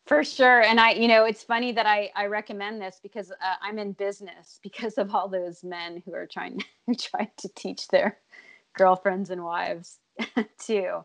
For 0.07 0.22
sure. 0.22 0.61
And 0.61 0.78
I, 0.78 0.92
you 0.92 1.09
know, 1.09 1.24
it's 1.24 1.42
funny 1.42 1.72
that 1.72 1.87
I, 1.87 2.11
I 2.14 2.26
recommend 2.26 2.80
this 2.80 3.00
because 3.02 3.30
uh, 3.30 3.54
I'm 3.62 3.78
in 3.78 3.92
business 3.92 4.61
because 4.62 4.98
of 4.98 5.14
all 5.14 5.28
those 5.28 5.64
men 5.64 6.02
who 6.04 6.12
are 6.12 6.26
trying, 6.26 6.62
who 6.87 6.94
try 6.94 7.30
to 7.38 7.48
teach 7.54 7.88
their 7.88 8.18
girlfriends 8.76 9.30
and 9.30 9.42
wives 9.42 9.98
too. 10.59 11.04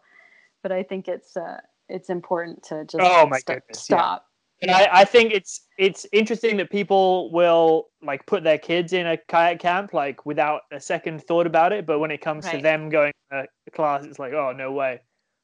But 0.61 0.71
I 0.71 0.83
think 0.83 1.07
it's, 1.07 1.37
uh, 1.37 1.61
it's 1.87 2.09
important 2.09 2.63
to 2.63 2.83
just 2.83 2.97
Oh 2.99 3.25
my 3.25 3.39
sta- 3.39 3.53
goodness, 3.55 3.87
yeah. 3.89 4.17
And 4.61 4.71
I, 4.71 4.89
I 4.91 5.05
think 5.05 5.31
it's 5.31 5.61
it's 5.77 6.05
interesting 6.11 6.57
that 6.57 6.69
people 6.69 7.31
will 7.31 7.87
like 8.01 8.25
put 8.25 8.43
their 8.43 8.57
kids 8.57 8.91
in 8.91 9.07
a 9.07 9.17
kayak 9.17 9.59
camp 9.59 9.93
like 9.93 10.25
without 10.25 10.61
a 10.71 10.79
second 10.79 11.23
thought 11.23 11.47
about 11.47 11.71
it, 11.71 11.85
but 11.85 11.99
when 11.99 12.11
it 12.11 12.19
comes 12.19 12.45
to 12.49 12.57
them 12.61 12.89
going 12.89 13.13
to 13.31 13.47
class, 13.71 14.03
it's 14.05 14.19
like, 14.19 14.33
oh 14.33 14.51
no 14.51 14.71
way. 14.71 14.99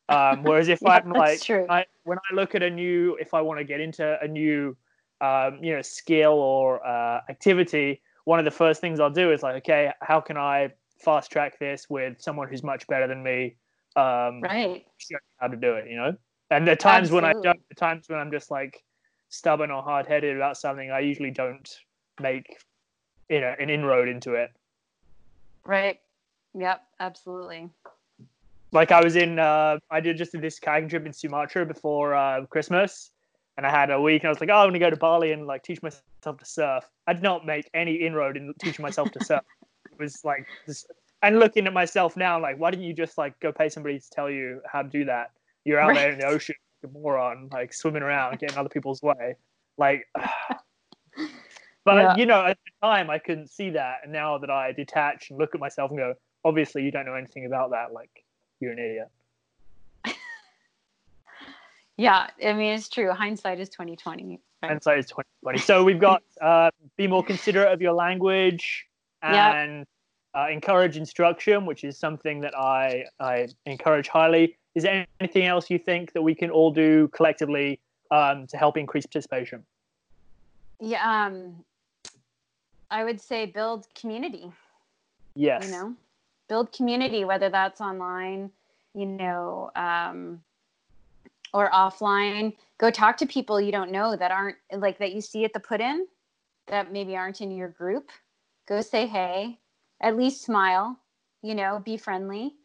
Um, 0.10 0.43
whereas 0.43 0.67
if 0.67 0.80
Yeah, 0.86 0.99
I'm 1.04 1.12
like, 1.12 1.39
true. 1.39 1.65
I, 1.69 1.86
when 2.04 2.17
I 2.17 2.36
look 2.36 2.56
at 2.56 2.63
a 2.63 2.69
new, 2.69 3.15
if 3.19 3.34
I 3.34 3.41
want 3.41 3.60
to 3.60 3.63
get 3.63 3.80
into 3.80 4.17
a 4.21 4.28
new, 4.28 4.75
um, 5.21 5.60
you 5.63 5.73
know, 5.75 5.82
skill 5.82 6.34
or 6.34 6.86
uh, 6.86 7.21
activity, 7.30 8.01
one 8.25 8.39
of 8.39 8.45
the 8.45 8.51
first 8.51 8.82
things 8.82 8.99
I'll 8.99 9.10
do 9.10 9.32
is 9.32 9.43
like, 9.43 9.56
okay, 9.58 9.91
how 10.01 10.19
can 10.19 10.38
I 10.38 10.73
fast 10.99 11.32
track 11.32 11.58
this 11.60 11.89
with 11.89 12.21
someone 12.21 12.49
who's 12.49 12.63
much 12.63 12.86
better 12.88 13.08
than 13.08 13.23
me? 13.23 13.56
Um, 13.95 14.41
Right. 14.41 14.86
how 15.38 15.47
to 15.47 15.58
do 15.58 15.75
it, 15.75 15.89
you 15.89 15.95
know? 15.95 16.15
And 16.51 16.67
the 16.67 16.75
times 16.75 17.12
when 17.12 17.23
I 17.23 17.34
don't, 17.41 17.60
the 17.69 17.75
times 17.75 18.08
when 18.08 18.19
I'm 18.19 18.32
just 18.32 18.51
like 18.51 18.84
stubborn 19.36 19.71
or 19.71 19.84
hard 19.84 20.08
headed 20.08 20.36
about 20.36 20.58
something, 20.58 20.91
I 20.91 21.00
usually 21.00 21.32
don't 21.32 21.69
make, 22.19 22.58
you 23.30 23.41
know, 23.41 23.54
an 23.60 23.69
inroad 23.69 24.08
into 24.08 24.34
it. 24.34 24.52
Right. 25.65 26.00
Yep. 26.54 26.82
Absolutely. 27.00 27.69
Like 28.71 28.91
I 28.91 29.04
was 29.04 29.15
in, 29.15 29.39
uh, 29.39 29.80
I 29.89 30.00
did 30.00 30.17
just 30.17 30.32
did 30.32 30.41
this 30.41 30.60
kayaking 30.60 30.89
trip 30.89 31.06
in 31.06 31.13
Sumatra 31.13 31.65
before 31.65 32.13
uh, 32.15 32.45
Christmas, 32.48 33.12
and 33.58 33.65
I 33.65 33.69
had 33.69 33.89
a 33.89 34.02
week, 34.02 34.24
and 34.24 34.28
I 34.28 34.32
was 34.32 34.41
like, 34.41 34.50
oh, 34.50 34.56
I'm 34.56 34.69
gonna 34.69 34.80
go 34.80 34.89
to 34.89 34.98
Bali 34.98 35.32
and 35.32 35.48
like 35.48 35.63
teach 35.63 35.82
myself 35.82 36.38
to 36.39 36.45
surf. 36.45 36.84
I 37.08 37.13
did 37.13 37.24
not 37.24 37.45
make 37.45 37.69
any 37.74 37.95
inroad 37.95 38.36
in 38.36 38.54
teaching 38.60 38.84
myself 38.84 39.12
to 39.12 39.24
surf. 39.24 39.41
It 39.91 40.04
was 40.04 40.26
like, 40.26 40.45
just, 40.65 40.91
and 41.21 41.39
looking 41.39 41.67
at 41.67 41.74
myself 41.74 42.17
now, 42.17 42.38
like, 42.41 42.60
why 42.60 42.69
didn't 42.69 42.84
you 42.84 42.93
just 42.93 43.17
like 43.17 43.39
go 43.39 43.54
pay 43.54 43.69
somebody 43.69 43.98
to 43.98 44.10
tell 44.10 44.30
you 44.30 44.60
how 44.69 44.82
to 44.82 44.89
do 44.89 45.06
that? 45.06 45.32
You're 45.63 45.80
out 45.80 45.95
there 45.95 46.12
in 46.12 46.19
the 46.19 46.26
ocean, 46.26 46.56
a 46.86 46.91
moron, 46.91 47.50
like 47.52 47.74
swimming 47.74 48.04
around, 48.04 48.39
getting 48.39 48.58
other 48.58 48.69
people's 48.69 49.02
way, 49.02 49.36
like. 49.78 50.08
But 51.86 51.98
Yeah. 51.98 52.15
you 52.15 52.26
know, 52.26 52.43
at 52.43 52.58
the 52.65 52.88
time, 52.88 53.12
I 53.12 53.19
couldn't 53.19 53.48
see 53.48 53.69
that, 53.69 54.00
and 54.04 54.12
now 54.12 54.39
that 54.39 54.50
I 54.50 54.71
detach 54.71 55.30
and 55.30 55.38
look 55.38 55.54
at 55.54 55.62
myself 55.62 55.91
and 55.91 56.00
go, 56.00 56.15
obviously, 56.43 56.84
you 56.84 56.89
don't 56.91 57.06
know 57.06 57.13
anything 57.13 57.45
about 57.45 57.69
that. 57.71 57.93
Like, 57.93 58.26
you're 58.60 58.71
an 58.71 58.80
idiot. 58.80 59.10
Yeah. 61.98 62.28
I 62.45 62.52
mean, 62.52 62.74
it's 62.74 62.89
true. 62.89 63.10
Hindsight 63.12 63.60
is 63.62 63.69
2020. 63.69 64.41
Right. 64.62 64.71
And 64.71 64.84
so 64.84 64.91
it's 64.91 65.10
2020. 65.12 65.60
So 65.60 65.82
we've 65.84 66.00
got 66.00 66.24
uh, 66.41 66.69
be 66.98 67.08
more 67.08 67.24
considerate 67.24 67.71
of 67.71 67.82
your 67.82 67.93
language 67.93 68.86
Yep. 69.24 69.56
and 69.56 69.86
uh, 70.38 70.48
encourage 70.52 70.98
instruction, 70.98 71.65
which 71.65 71.86
is 71.86 71.98
something 71.98 72.41
that 72.41 72.54
I 72.54 73.06
I 73.19 73.48
encourage 73.65 74.10
highly. 74.10 74.58
Is 74.75 74.83
there 74.83 75.05
anything 75.19 75.45
else 75.45 75.69
you 75.69 75.79
think 75.79 76.13
that 76.13 76.21
we 76.21 76.35
can 76.35 76.49
all 76.49 76.71
do 76.71 77.07
collectively 77.09 77.79
um, 78.11 78.45
to 78.47 78.57
help 78.57 78.77
increase 78.77 79.05
participation? 79.05 79.63
Yeah. 80.79 81.25
Um, 81.25 81.63
I 82.91 83.03
would 83.03 83.19
say 83.19 83.45
build 83.45 83.88
community. 83.95 84.51
Yes. 85.38 85.65
you 85.65 85.71
know 85.71 85.93
build 86.47 86.71
community 86.71 87.25
whether 87.25 87.49
that's 87.49 87.81
online 87.81 88.49
you 88.93 89.05
know 89.05 89.69
um, 89.75 90.39
or 91.53 91.69
offline 91.71 92.53
go 92.77 92.89
talk 92.89 93.17
to 93.17 93.25
people 93.25 93.59
you 93.59 93.69
don't 93.69 93.91
know 93.91 94.15
that 94.15 94.31
aren't 94.31 94.55
like 94.71 94.97
that 94.99 95.11
you 95.11 95.19
see 95.19 95.43
at 95.43 95.51
the 95.51 95.59
put 95.59 95.81
in 95.81 96.07
that 96.67 96.91
maybe 96.91 97.15
aren't 97.15 97.41
in 97.41 97.51
your 97.51 97.69
group, 97.69 98.09
go 98.67 98.81
say 98.81 99.07
hey, 99.07 99.59
at 100.01 100.17
least 100.17 100.43
smile, 100.43 100.97
you 101.41 101.55
know, 101.55 101.81
be 101.83 101.97
friendly. 101.97 102.55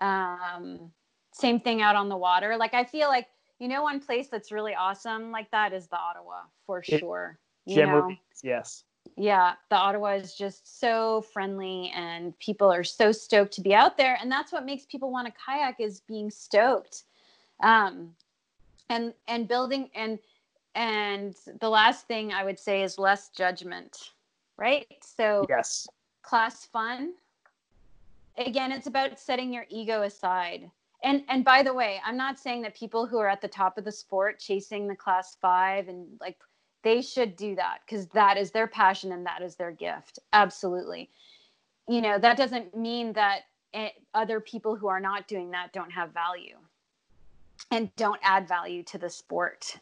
Um, 0.00 0.92
same 1.32 1.60
thing 1.60 1.82
out 1.82 1.96
on 1.96 2.08
the 2.08 2.16
water. 2.16 2.56
Like 2.56 2.74
I 2.74 2.84
feel 2.84 3.08
like 3.08 3.26
you 3.58 3.68
know 3.68 3.82
one 3.82 4.00
place 4.00 4.28
that's 4.28 4.52
really 4.52 4.74
awesome 4.74 5.30
like 5.32 5.50
that 5.50 5.72
is 5.72 5.86
the 5.88 5.98
Ottawa 5.98 6.42
for 6.66 6.82
It- 6.86 6.98
sure. 6.98 7.38
You 7.66 7.84
know? 7.84 8.16
yes. 8.42 8.84
yeah, 9.16 9.54
the 9.68 9.76
Ottawa 9.76 10.14
is 10.14 10.34
just 10.34 10.80
so 10.80 11.20
friendly 11.20 11.92
and 11.94 12.38
people 12.38 12.72
are 12.72 12.84
so 12.84 13.12
stoked 13.12 13.52
to 13.54 13.60
be 13.60 13.74
out 13.74 13.98
there. 13.98 14.16
And 14.20 14.30
that's 14.32 14.52
what 14.52 14.64
makes 14.64 14.86
people 14.86 15.10
want 15.10 15.26
to 15.26 15.32
kayak 15.44 15.80
is 15.80 16.00
being 16.00 16.30
stoked. 16.30 17.04
Um, 17.62 18.14
and, 18.88 19.12
and 19.26 19.46
building 19.46 19.90
and, 19.94 20.18
and 20.74 21.34
the 21.60 21.68
last 21.68 22.06
thing 22.06 22.32
I 22.32 22.42
would 22.44 22.58
say 22.58 22.82
is 22.82 22.98
less 22.98 23.28
judgment, 23.30 24.12
right? 24.56 24.86
So 25.02 25.44
Yes. 25.48 25.86
class 26.22 26.64
fun. 26.64 27.12
Again, 28.38 28.72
it's 28.72 28.86
about 28.86 29.18
setting 29.18 29.52
your 29.52 29.66
ego 29.68 30.02
aside. 30.02 30.70
And 31.04 31.22
and 31.28 31.44
by 31.44 31.62
the 31.62 31.74
way, 31.74 32.00
I'm 32.04 32.16
not 32.16 32.38
saying 32.38 32.62
that 32.62 32.74
people 32.74 33.06
who 33.06 33.18
are 33.18 33.28
at 33.28 33.40
the 33.40 33.48
top 33.48 33.78
of 33.78 33.84
the 33.84 33.92
sport 33.92 34.38
chasing 34.38 34.88
the 34.88 34.96
class 34.96 35.36
5 35.40 35.88
and 35.88 36.06
like 36.20 36.38
they 36.82 37.02
should 37.02 37.36
do 37.36 37.54
that 37.56 37.78
because 37.86 38.06
that 38.08 38.36
is 38.36 38.50
their 38.50 38.66
passion 38.66 39.12
and 39.12 39.24
that 39.26 39.42
is 39.42 39.56
their 39.56 39.70
gift. 39.70 40.18
Absolutely. 40.32 41.10
You 41.88 42.00
know, 42.00 42.18
that 42.18 42.36
doesn't 42.36 42.76
mean 42.76 43.12
that 43.14 43.42
eh, 43.74 43.90
other 44.14 44.40
people 44.40 44.76
who 44.76 44.88
are 44.88 45.00
not 45.00 45.28
doing 45.28 45.50
that 45.52 45.72
don't 45.72 45.90
have 45.90 46.12
value 46.12 46.56
and 47.70 47.94
don't 47.96 48.20
add 48.22 48.48
value 48.48 48.82
to 48.84 48.98
the 48.98 49.10
sport. 49.10 49.76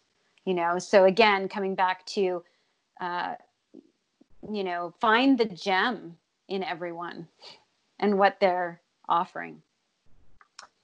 You 0.45 0.55
know, 0.55 0.79
so 0.79 1.05
again, 1.05 1.49
coming 1.49 1.75
back 1.75 2.05
to 2.07 2.43
uh, 3.01 3.35
you 4.53 4.65
know, 4.65 4.95
find 5.01 5.39
the 5.39 5.47
gem 5.47 6.17
in 6.49 6.63
everyone 6.63 7.29
and 7.99 8.19
what 8.19 8.39
they're 8.41 8.81
offering. 9.09 9.63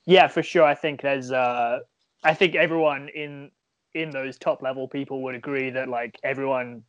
Yeah, 0.06 0.28
for 0.28 0.42
sure. 0.42 0.64
I 0.64 0.74
think 0.74 1.02
there's 1.02 1.30
uh 1.32 1.80
I 2.24 2.34
think 2.34 2.54
everyone 2.54 3.08
in 3.08 3.50
in 3.94 4.10
those 4.10 4.38
top 4.38 4.62
level 4.62 4.88
people 4.88 5.22
would 5.22 5.34
agree 5.34 5.70
that 5.70 5.88
like 5.88 6.18
everyone 6.22 6.82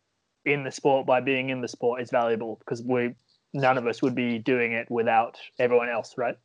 in 0.45 0.63
the 0.63 0.71
sport 0.71 1.05
by 1.05 1.21
being 1.21 1.49
in 1.49 1.61
the 1.61 1.67
sport 1.67 2.01
is 2.01 2.09
valuable 2.09 2.57
because 2.59 2.81
we 2.83 3.13
none 3.53 3.77
of 3.77 3.85
us 3.87 4.01
would 4.01 4.15
be 4.15 4.39
doing 4.39 4.73
it 4.73 4.89
without 4.89 5.37
everyone 5.59 5.89
else, 5.89 6.15
right? 6.17 6.37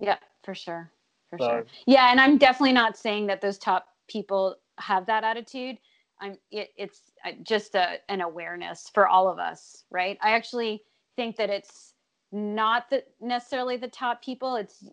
Yeah, 0.00 0.16
for 0.42 0.54
sure. 0.54 0.90
For 1.30 1.38
So- 1.38 1.46
sure. 1.48 1.66
Yeah, 1.86 2.10
and 2.10 2.20
I'm 2.20 2.38
definitely 2.38 2.72
not 2.72 2.96
saying 2.96 3.26
that 3.28 3.40
those 3.40 3.58
top 3.58 3.86
people 4.08 4.56
have 4.78 5.06
that 5.06 5.22
attitude. 5.24 5.78
I'm 6.20 6.36
it, 6.50 6.70
it's 6.76 7.12
uh, 7.24 7.32
just 7.42 7.74
a, 7.74 7.98
an 8.08 8.20
awareness 8.20 8.90
for 8.92 9.06
all 9.06 9.28
of 9.28 9.38
us, 9.38 9.84
right? 9.90 10.18
I 10.22 10.32
actually 10.32 10.82
think 11.16 11.36
that 11.36 11.50
it's 11.50 11.94
not 12.32 12.90
the, 12.90 13.04
necessarily 13.20 13.76
the 13.76 13.88
top 13.88 14.22
people. 14.22 14.56
It's 14.56 14.84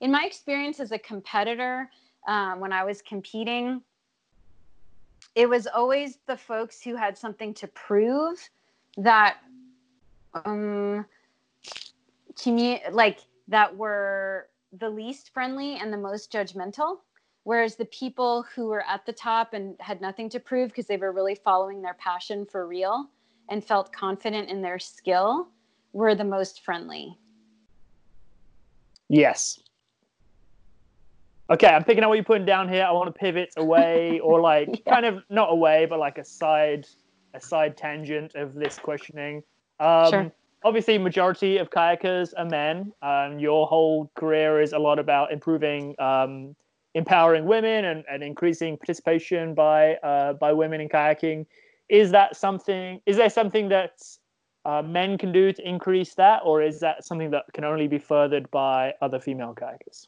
in 0.00 0.10
my 0.10 0.24
experience 0.24 0.80
as 0.80 0.92
a 0.92 0.98
competitor 0.98 1.90
um, 2.26 2.60
when 2.60 2.72
I 2.72 2.84
was 2.84 3.02
competing, 3.02 3.82
it 5.34 5.48
was 5.48 5.66
always 5.66 6.18
the 6.26 6.36
folks 6.36 6.82
who 6.82 6.96
had 6.96 7.18
something 7.18 7.54
to 7.54 7.66
prove 7.68 8.38
that 8.96 9.38
um 10.44 11.04
commu- 12.34 12.92
like 12.92 13.18
that 13.48 13.76
were 13.76 14.48
the 14.78 14.88
least 14.88 15.32
friendly 15.32 15.76
and 15.76 15.92
the 15.92 15.96
most 15.96 16.32
judgmental 16.32 16.98
whereas 17.44 17.76
the 17.76 17.84
people 17.86 18.44
who 18.54 18.66
were 18.66 18.84
at 18.86 19.04
the 19.04 19.12
top 19.12 19.52
and 19.52 19.76
had 19.80 20.00
nothing 20.00 20.28
to 20.30 20.40
prove 20.40 20.70
because 20.70 20.86
they 20.86 20.96
were 20.96 21.12
really 21.12 21.34
following 21.34 21.82
their 21.82 21.94
passion 21.94 22.46
for 22.46 22.66
real 22.66 23.06
and 23.50 23.64
felt 23.64 23.92
confident 23.92 24.48
in 24.48 24.62
their 24.62 24.78
skill 24.78 25.48
were 25.92 26.14
the 26.14 26.24
most 26.24 26.64
friendly 26.64 27.18
Yes. 29.08 29.60
Okay, 31.50 31.66
I'm 31.68 31.84
picking 31.84 32.02
up 32.02 32.08
what 32.08 32.14
you're 32.14 32.24
putting 32.24 32.46
down 32.46 32.68
here. 32.68 32.84
I 32.84 32.92
want 32.92 33.14
to 33.14 33.18
pivot 33.18 33.50
away 33.56 34.18
or 34.24 34.40
like 34.40 34.82
Yeah. 34.86 34.94
kind 34.94 35.04
of 35.06 35.22
not 35.28 35.52
away, 35.52 35.86
but 35.86 35.98
like 35.98 36.18
a 36.18 36.24
side 36.24 36.86
a 37.34 37.40
side 37.40 37.76
tangent 37.76 38.34
of 38.34 38.54
this 38.54 38.78
questioning. 38.78 39.42
Um 39.80 40.10
Sure. 40.10 40.32
obviously 40.64 40.96
majority 40.98 41.58
of 41.58 41.70
kayakers 41.70 42.32
are 42.36 42.44
men. 42.46 42.92
Um 43.02 43.38
your 43.38 43.66
whole 43.66 44.10
career 44.16 44.60
is 44.62 44.72
a 44.72 44.78
lot 44.78 44.98
about 44.98 45.32
improving 45.32 45.94
um 46.00 46.56
empowering 46.94 47.44
women 47.44 47.84
and, 47.86 48.04
and 48.10 48.22
increasing 48.22 48.76
participation 48.78 49.54
by 49.54 49.94
uh, 49.96 50.32
by 50.34 50.52
women 50.52 50.80
in 50.80 50.88
kayaking. 50.88 51.44
Is 51.88 52.10
that 52.12 52.36
something 52.36 53.00
is 53.04 53.16
there 53.16 53.28
something 53.30 53.68
that 53.68 54.00
uh, 54.64 54.80
men 54.80 55.18
can 55.18 55.30
do 55.32 55.52
to 55.52 55.68
increase 55.68 56.14
that, 56.14 56.40
or 56.44 56.62
is 56.62 56.80
that 56.80 57.04
something 57.04 57.30
that 57.32 57.44
can 57.52 57.64
only 57.64 57.86
be 57.88 57.98
furthered 57.98 58.50
by 58.50 58.94
other 59.02 59.20
female 59.20 59.54
kayakers? 59.54 60.06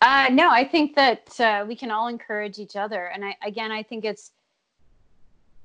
Uh, 0.00 0.28
no, 0.30 0.48
I 0.50 0.64
think 0.64 0.94
that 0.94 1.40
uh, 1.40 1.64
we 1.66 1.74
can 1.74 1.90
all 1.90 2.06
encourage 2.06 2.58
each 2.58 2.76
other, 2.76 3.06
and 3.06 3.24
I, 3.24 3.36
again, 3.42 3.72
I 3.72 3.82
think 3.82 4.04
it's 4.04 4.32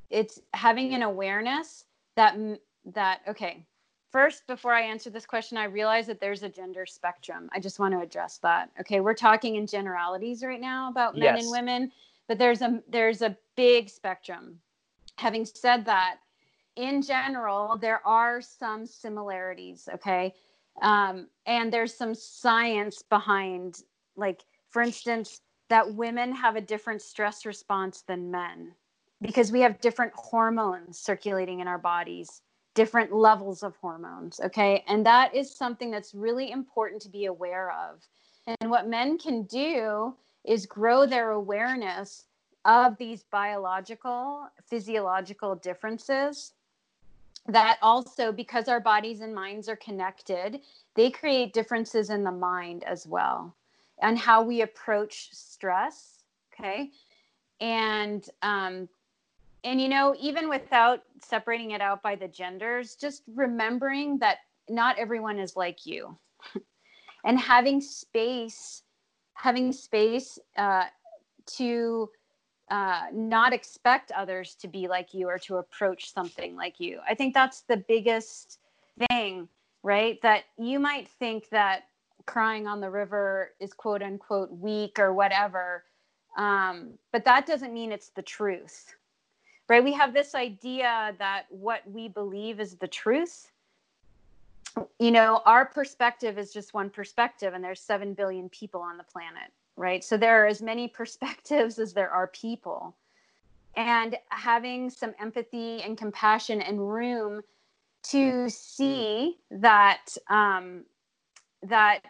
it's 0.10 0.40
having 0.54 0.94
an 0.94 1.04
awareness 1.04 1.86
that 2.16 2.36
that 2.86 3.22
okay. 3.28 3.66
First, 4.12 4.46
before 4.46 4.74
I 4.74 4.82
answer 4.82 5.10
this 5.10 5.26
question, 5.26 5.58
I 5.58 5.64
realize 5.64 6.06
that 6.06 6.20
there's 6.20 6.44
a 6.44 6.50
gender 6.50 6.86
spectrum. 6.86 7.50
I 7.52 7.60
just 7.60 7.80
want 7.80 7.96
to 7.96 8.00
address 8.00 8.38
that. 8.44 8.70
Okay, 8.80 9.00
we're 9.00 9.16
talking 9.16 9.56
in 9.56 9.66
generalities 9.66 10.44
right 10.44 10.62
now 10.62 10.92
about 10.92 11.16
men 11.16 11.36
Yes. 11.36 11.44
and 11.44 11.52
women, 11.52 11.92
but 12.28 12.38
there's 12.38 12.62
a 12.62 12.82
there's 12.88 13.22
a 13.22 13.36
big 13.56 13.90
spectrum. 13.90 14.60
Having 15.18 15.46
said 15.46 15.86
that, 15.86 16.18
in 16.76 17.02
general, 17.02 17.78
there 17.78 18.06
are 18.06 18.40
some 18.42 18.86
similarities. 18.86 19.90
Okay, 19.96 20.34
um, 20.82 21.28
and 21.46 21.72
there's 21.74 21.94
some 21.96 22.14
science 22.16 23.04
behind 23.04 23.82
like 24.16 24.44
for 24.70 24.82
instance 24.82 25.42
that 25.70 25.94
women 25.94 26.34
have 26.34 26.56
a 26.56 26.62
different 26.62 27.02
stress 27.02 27.46
response 27.46 28.04
than 28.08 28.32
men 28.32 28.74
because 29.22 29.52
we 29.52 29.62
have 29.62 29.80
different 29.82 30.12
hormones 30.16 31.00
circulating 31.00 31.60
in 31.60 31.68
our 31.68 31.78
bodies 31.78 32.42
different 32.76 33.14
levels 33.14 33.64
of 33.64 33.76
hormones 33.78 34.40
okay? 34.44 34.84
And 34.88 35.06
that 35.06 35.34
is 35.36 35.56
something 35.56 35.92
that's 35.92 36.14
really 36.14 36.52
important 36.52 37.02
to 37.04 37.10
be 37.10 37.26
aware 37.26 37.72
of. 37.72 38.02
And 38.60 38.70
what 38.70 38.88
men 38.88 39.18
can 39.18 39.44
do 39.44 40.16
is 40.44 40.66
grow 40.66 41.06
their 41.06 41.32
awareness 41.32 42.26
of 42.66 42.98
these 42.98 43.24
biological 43.24 44.48
physiological 44.70 45.56
differences 45.56 46.54
that 47.48 47.78
also 47.82 48.32
because 48.32 48.70
our 48.70 48.80
bodies 48.80 49.20
and 49.20 49.36
minds 49.36 49.68
are 49.68 49.76
connected 49.76 50.62
they 50.96 51.12
create 51.12 51.52
differences 51.52 52.10
in 52.10 52.24
the 52.24 52.32
mind 52.32 52.86
as 52.86 53.06
well 53.06 53.54
and 54.04 54.18
how 54.18 54.44
we 54.44 54.62
approach 54.62 55.30
stress 55.32 56.24
okay? 56.54 56.92
And 57.60 58.24
um 58.42 58.88
and 59.64 59.82
you 59.82 59.90
know 59.90 60.16
even 60.20 60.50
without 60.50 61.02
separating 61.22 61.72
it 61.72 61.82
out 61.82 62.04
by 62.04 62.16
the 62.16 62.28
genders 62.28 62.96
just 62.96 63.24
remembering 63.34 64.20
that 64.20 64.40
not 64.70 64.98
everyone 65.00 65.40
is 65.40 65.56
like 65.56 65.86
you. 65.86 66.18
And 67.26 67.40
having 67.40 67.80
space 67.80 68.84
having 69.36 69.72
space 69.72 70.38
uh, 70.58 70.86
to 71.46 72.10
uh, 72.70 73.04
not 73.14 73.54
expect 73.54 74.12
others 74.12 74.56
to 74.56 74.68
be 74.68 74.88
like 74.90 75.14
you 75.14 75.28
or 75.30 75.38
to 75.40 75.58
approach 75.58 76.14
something 76.14 76.56
like 76.56 76.80
you. 76.80 77.00
I 77.10 77.16
think 77.16 77.34
that's 77.34 77.62
the 77.62 77.78
biggest 77.78 78.60
thing 79.10 79.48
right? 79.84 80.22
That 80.22 80.46
you 80.58 80.80
might 80.80 81.08
think 81.08 81.50
that 81.50 81.84
crying 82.26 82.68
on 82.68 82.82
the 82.82 82.90
river 82.90 83.52
is 83.60 83.74
quote 83.74 84.02
unquote 84.02 84.52
weak 84.52 85.00
or 85.00 85.14
whatever. 85.14 85.84
Um, 86.38 86.98
but 87.12 87.26
that 87.26 87.46
doesn't 87.46 87.74
mean 87.74 87.92
it's 87.92 88.10
the 88.10 88.22
truth 88.22 88.96
right? 89.70 89.84
We 89.84 89.94
have 89.94 90.14
this 90.14 90.36
idea 90.36 91.16
that 91.20 91.46
what 91.50 91.82
we 91.90 92.08
believe 92.10 92.60
is 92.60 92.76
the 92.76 92.88
truth. 92.88 93.50
You 95.00 95.12
know 95.12 95.42
our 95.46 95.66
perspective 95.66 96.38
is 96.38 96.52
just 96.52 96.74
one 96.74 96.90
perspective 96.90 97.54
and 97.54 97.64
there's 97.64 97.80
7 97.80 98.14
billion 98.14 98.50
people 98.50 98.82
on 98.82 98.98
the 98.98 99.04
planet 99.04 99.52
right? 99.76 100.04
So 100.04 100.18
there 100.18 100.44
are 100.44 100.48
as 100.48 100.62
many 100.62 100.88
perspectives 101.00 101.80
as 101.80 101.94
there 101.94 102.10
are 102.10 102.28
people. 102.28 102.96
And 103.76 104.16
having 104.30 104.92
some 104.92 105.16
empathy 105.20 105.82
and 105.82 105.98
compassion 105.98 106.62
and 106.62 106.94
room 106.94 107.42
to 108.10 108.48
see 108.50 109.38
that 109.50 110.16
um, 110.30 110.84
that 111.64 112.02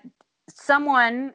someone 0.50 1.34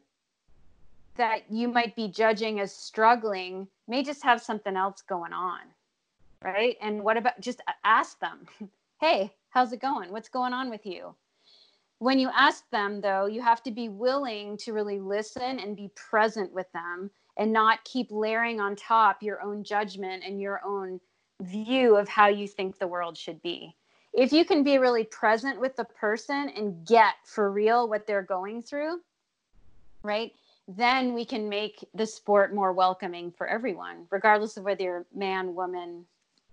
that 1.16 1.50
you 1.50 1.68
might 1.68 1.96
be 1.96 2.08
judging 2.08 2.60
as 2.60 2.72
struggling 2.72 3.66
may 3.88 4.02
just 4.02 4.22
have 4.22 4.40
something 4.40 4.76
else 4.76 5.02
going 5.02 5.32
on 5.32 5.60
right? 6.42 6.76
And 6.80 7.02
what 7.02 7.16
about 7.16 7.40
just 7.40 7.60
ask 7.84 8.18
them 8.20 8.46
hey 9.00 9.32
how's 9.50 9.72
it 9.72 9.80
going? 9.80 10.12
What's 10.12 10.28
going 10.28 10.52
on 10.52 10.70
with 10.70 10.84
you? 10.84 11.14
When 12.00 12.18
you 12.18 12.30
ask 12.34 12.68
them 12.70 13.00
though 13.00 13.26
you 13.26 13.42
have 13.42 13.62
to 13.64 13.70
be 13.70 13.88
willing 13.88 14.56
to 14.58 14.72
really 14.72 15.00
listen 15.00 15.58
and 15.58 15.76
be 15.76 15.90
present 15.94 16.52
with 16.52 16.70
them 16.72 17.10
and 17.36 17.52
not 17.52 17.84
keep 17.84 18.08
layering 18.10 18.60
on 18.60 18.76
top 18.76 19.22
your 19.22 19.42
own 19.42 19.64
judgment 19.64 20.24
and 20.24 20.40
your 20.40 20.60
own 20.64 21.00
view 21.42 21.96
of 21.96 22.08
how 22.08 22.26
you 22.26 22.48
think 22.48 22.78
the 22.78 22.86
world 22.86 23.16
should 23.16 23.40
be. 23.42 23.74
If 24.12 24.32
you 24.32 24.44
can 24.44 24.64
be 24.64 24.78
really 24.78 25.04
present 25.04 25.60
with 25.60 25.76
the 25.76 25.84
person 25.84 26.50
and 26.56 26.86
get 26.86 27.14
for 27.24 27.50
real 27.50 27.88
what 27.88 28.06
they're 28.06 28.22
going 28.22 28.62
through, 28.62 29.00
right? 30.02 30.32
Then 30.66 31.14
we 31.14 31.24
can 31.24 31.48
make 31.48 31.86
the 31.94 32.06
sport 32.06 32.54
more 32.54 32.72
welcoming 32.72 33.30
for 33.30 33.46
everyone, 33.46 34.06
regardless 34.10 34.56
of 34.56 34.64
whether 34.64 34.82
you're 34.82 35.06
man, 35.14 35.54
woman, 35.54 36.04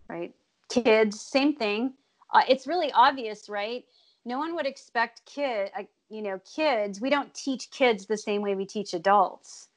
right? 0.08 0.34
Kids, 0.70 1.20
same 1.20 1.56
thing. 1.56 1.94
Uh, 2.34 2.42
it's 2.48 2.68
really 2.68 2.92
obvious, 2.94 3.50
right? 3.50 3.86
No 4.26 4.40
one 4.40 4.56
would 4.56 4.66
expect 4.66 5.26
kid, 5.26 5.70
uh, 5.78 5.84
you 6.10 6.22
know, 6.22 6.40
kids. 6.56 7.00
We 7.00 7.10
don't 7.10 7.34
teach 7.34 7.72
kids 7.72 8.06
the 8.06 8.18
same 8.18 8.42
way 8.42 8.56
we 8.56 8.66
teach 8.66 8.94
adults, 8.94 9.70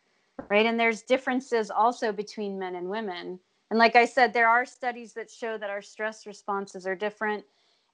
right? 0.49 0.67
And 0.67 0.79
there's 0.79 1.03
differences 1.03 1.71
also 1.71 2.13
between 2.13 2.59
men 2.59 2.75
and 2.75 2.89
women. 2.89 3.39
And 3.71 3.79
like 3.79 3.97
I 3.97 4.07
said, 4.07 4.33
there 4.33 4.49
are 4.49 4.65
studies 4.65 5.13
that 5.15 5.31
show 5.31 5.59
that 5.59 5.69
our 5.69 5.83
stress 5.83 6.27
responses 6.27 6.87
are 6.87 6.95
different. 6.95 7.45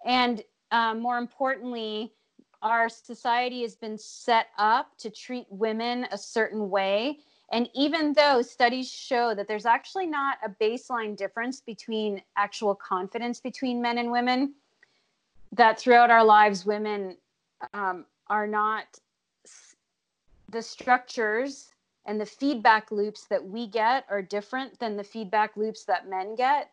And 0.05 0.43
um, 0.71 1.01
more 1.01 1.19
importantly, 1.19 2.13
our 2.63 2.89
society 2.89 3.63
has 3.63 3.75
been 3.75 3.99
set 3.99 4.47
up 4.59 4.97
to 4.99 5.11
treat 5.11 5.47
women 5.51 6.07
a 6.11 6.19
certain 6.19 6.71
way. 6.71 7.19
And 7.53 7.69
even 7.75 8.15
though 8.15 8.43
studies 8.43 8.91
show 8.91 9.35
that 9.35 9.47
there's 9.47 9.67
actually 9.67 10.07
not 10.07 10.39
a 10.45 10.51
baseline 10.63 11.17
difference 11.17 11.61
between 11.61 12.23
actual 12.37 12.75
confidence 12.75 13.41
between 13.41 13.83
men 13.83 13.99
and 13.99 14.11
women, 14.11 14.55
that 15.53 15.79
throughout 15.79 16.11
our 16.11 16.25
lives, 16.25 16.65
women 16.65 17.17
um, 17.75 18.07
are 18.29 18.47
not 18.47 18.85
the 20.49 20.63
structures 20.63 21.71
and 22.07 22.21
the 22.21 22.27
feedback 22.27 22.91
loops 22.91 23.27
that 23.27 23.45
we 23.45 23.67
get 23.67 24.05
are 24.11 24.23
different 24.23 24.79
than 24.79 24.97
the 24.97 25.05
feedback 25.05 25.57
loops 25.57 25.85
that 25.85 26.09
men 26.09 26.35
get 26.35 26.71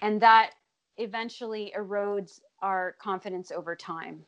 and 0.00 0.20
that 0.20 0.52
eventually 0.98 1.72
erodes 1.76 2.40
our 2.62 2.96
confidence 3.00 3.50
over 3.50 3.74
time. 3.74 4.20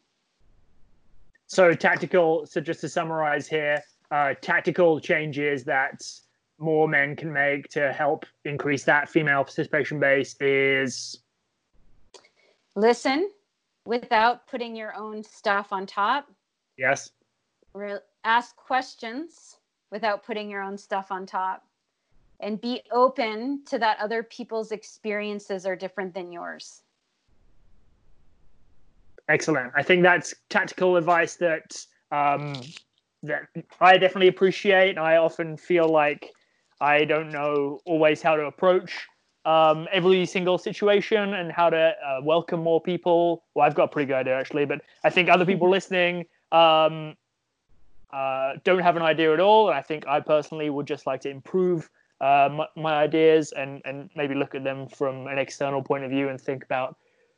So 1.46 1.72
tactical 1.72 2.46
so 2.46 2.60
just 2.60 2.80
to 2.80 2.88
summarize 2.88 3.46
here 3.46 3.82
uh, 4.10 4.34
tactical 4.40 5.00
changes 5.00 5.64
that 5.64 6.02
more 6.58 6.88
men 6.88 7.16
can 7.16 7.32
make 7.32 7.68
to 7.68 7.92
help 7.92 8.24
increase 8.44 8.84
that 8.84 9.08
female 9.08 9.44
participation 9.44 10.00
base 10.00 10.36
is 10.40 11.18
listen 12.74 13.30
without 13.84 14.46
putting 14.46 14.74
your 14.74 14.94
own 14.96 15.22
stuff 15.22 15.72
on 15.72 15.86
top. 15.86 16.28
Yes. 16.76 17.10
Re- 17.74 17.98
ask 18.24 18.56
questions 18.56 19.56
without 19.90 20.24
putting 20.24 20.50
your 20.50 20.62
own 20.62 20.76
stuff 20.76 21.12
on 21.12 21.26
top 21.26 21.65
and 22.40 22.60
be 22.60 22.82
open 22.92 23.62
to 23.66 23.78
that 23.78 23.98
other 24.00 24.22
people's 24.22 24.72
experiences 24.72 25.66
are 25.66 25.76
different 25.76 26.14
than 26.14 26.32
yours. 26.32 26.82
Excellent. 29.28 29.72
I 29.74 29.82
think 29.82 30.02
that's 30.02 30.34
tactical 30.48 30.96
advice 30.96 31.34
that 31.36 31.76
um, 32.12 32.54
that 33.22 33.48
i 33.80 33.96
definitely 33.96 34.28
appreciate. 34.28 34.98
I 34.98 35.16
often 35.16 35.56
feel 35.56 35.88
like 35.88 36.30
i 36.80 37.04
don't 37.04 37.30
know 37.30 37.80
always 37.86 38.20
how 38.22 38.36
to 38.36 38.44
approach 38.44 39.06
um, 39.46 39.88
every 39.90 40.26
single 40.26 40.58
situation 40.58 41.34
and 41.34 41.50
how 41.50 41.70
to 41.70 41.94
uh, 42.06 42.20
welcome 42.22 42.62
more 42.62 42.80
people. 42.80 43.44
Well 43.54 43.66
i've 43.66 43.74
got 43.74 43.84
a 43.84 43.88
pretty 43.88 44.06
good 44.06 44.16
idea 44.16 44.38
actually 44.38 44.66
but 44.66 44.82
i 45.02 45.10
think 45.10 45.28
other 45.28 45.46
people 45.46 45.68
listening 45.78 46.26
um, 46.52 47.16
uh, 48.12 48.54
don't 48.64 48.80
have 48.80 48.96
an 48.96 49.02
idea 49.02 49.32
at 49.32 49.40
all. 49.40 49.68
And 49.68 49.76
I 49.76 49.82
think 49.82 50.06
I 50.06 50.20
personally 50.20 50.70
would 50.70 50.86
just 50.86 51.06
like 51.06 51.20
to 51.22 51.30
improve 51.30 51.90
uh, 52.20 52.48
my, 52.50 52.66
my, 52.76 52.94
ideas 52.94 53.52
and, 53.52 53.82
and 53.84 54.08
maybe 54.16 54.34
look 54.34 54.54
at 54.54 54.64
them 54.64 54.88
from 54.88 55.26
an 55.26 55.38
external 55.38 55.82
point 55.82 56.04
of 56.04 56.10
view 56.10 56.28
and 56.28 56.40
think 56.40 56.64
about 56.64 56.96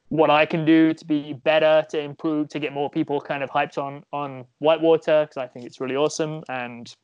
what 0.08 0.30
I 0.30 0.46
can 0.46 0.64
do 0.64 0.94
to 0.94 1.04
be 1.04 1.32
better, 1.32 1.84
to 1.90 2.00
improve, 2.00 2.48
to 2.50 2.58
get 2.58 2.72
more 2.72 2.88
people 2.88 3.20
kind 3.20 3.42
of 3.42 3.50
hyped 3.50 3.76
on 3.76 4.04
on 4.12 4.44
whitewater 4.58 5.24
because 5.24 5.36
I 5.36 5.46
think 5.46 5.66
it's 5.66 5.80
really 5.80 5.96
awesome. 5.96 6.42
And 6.48 6.94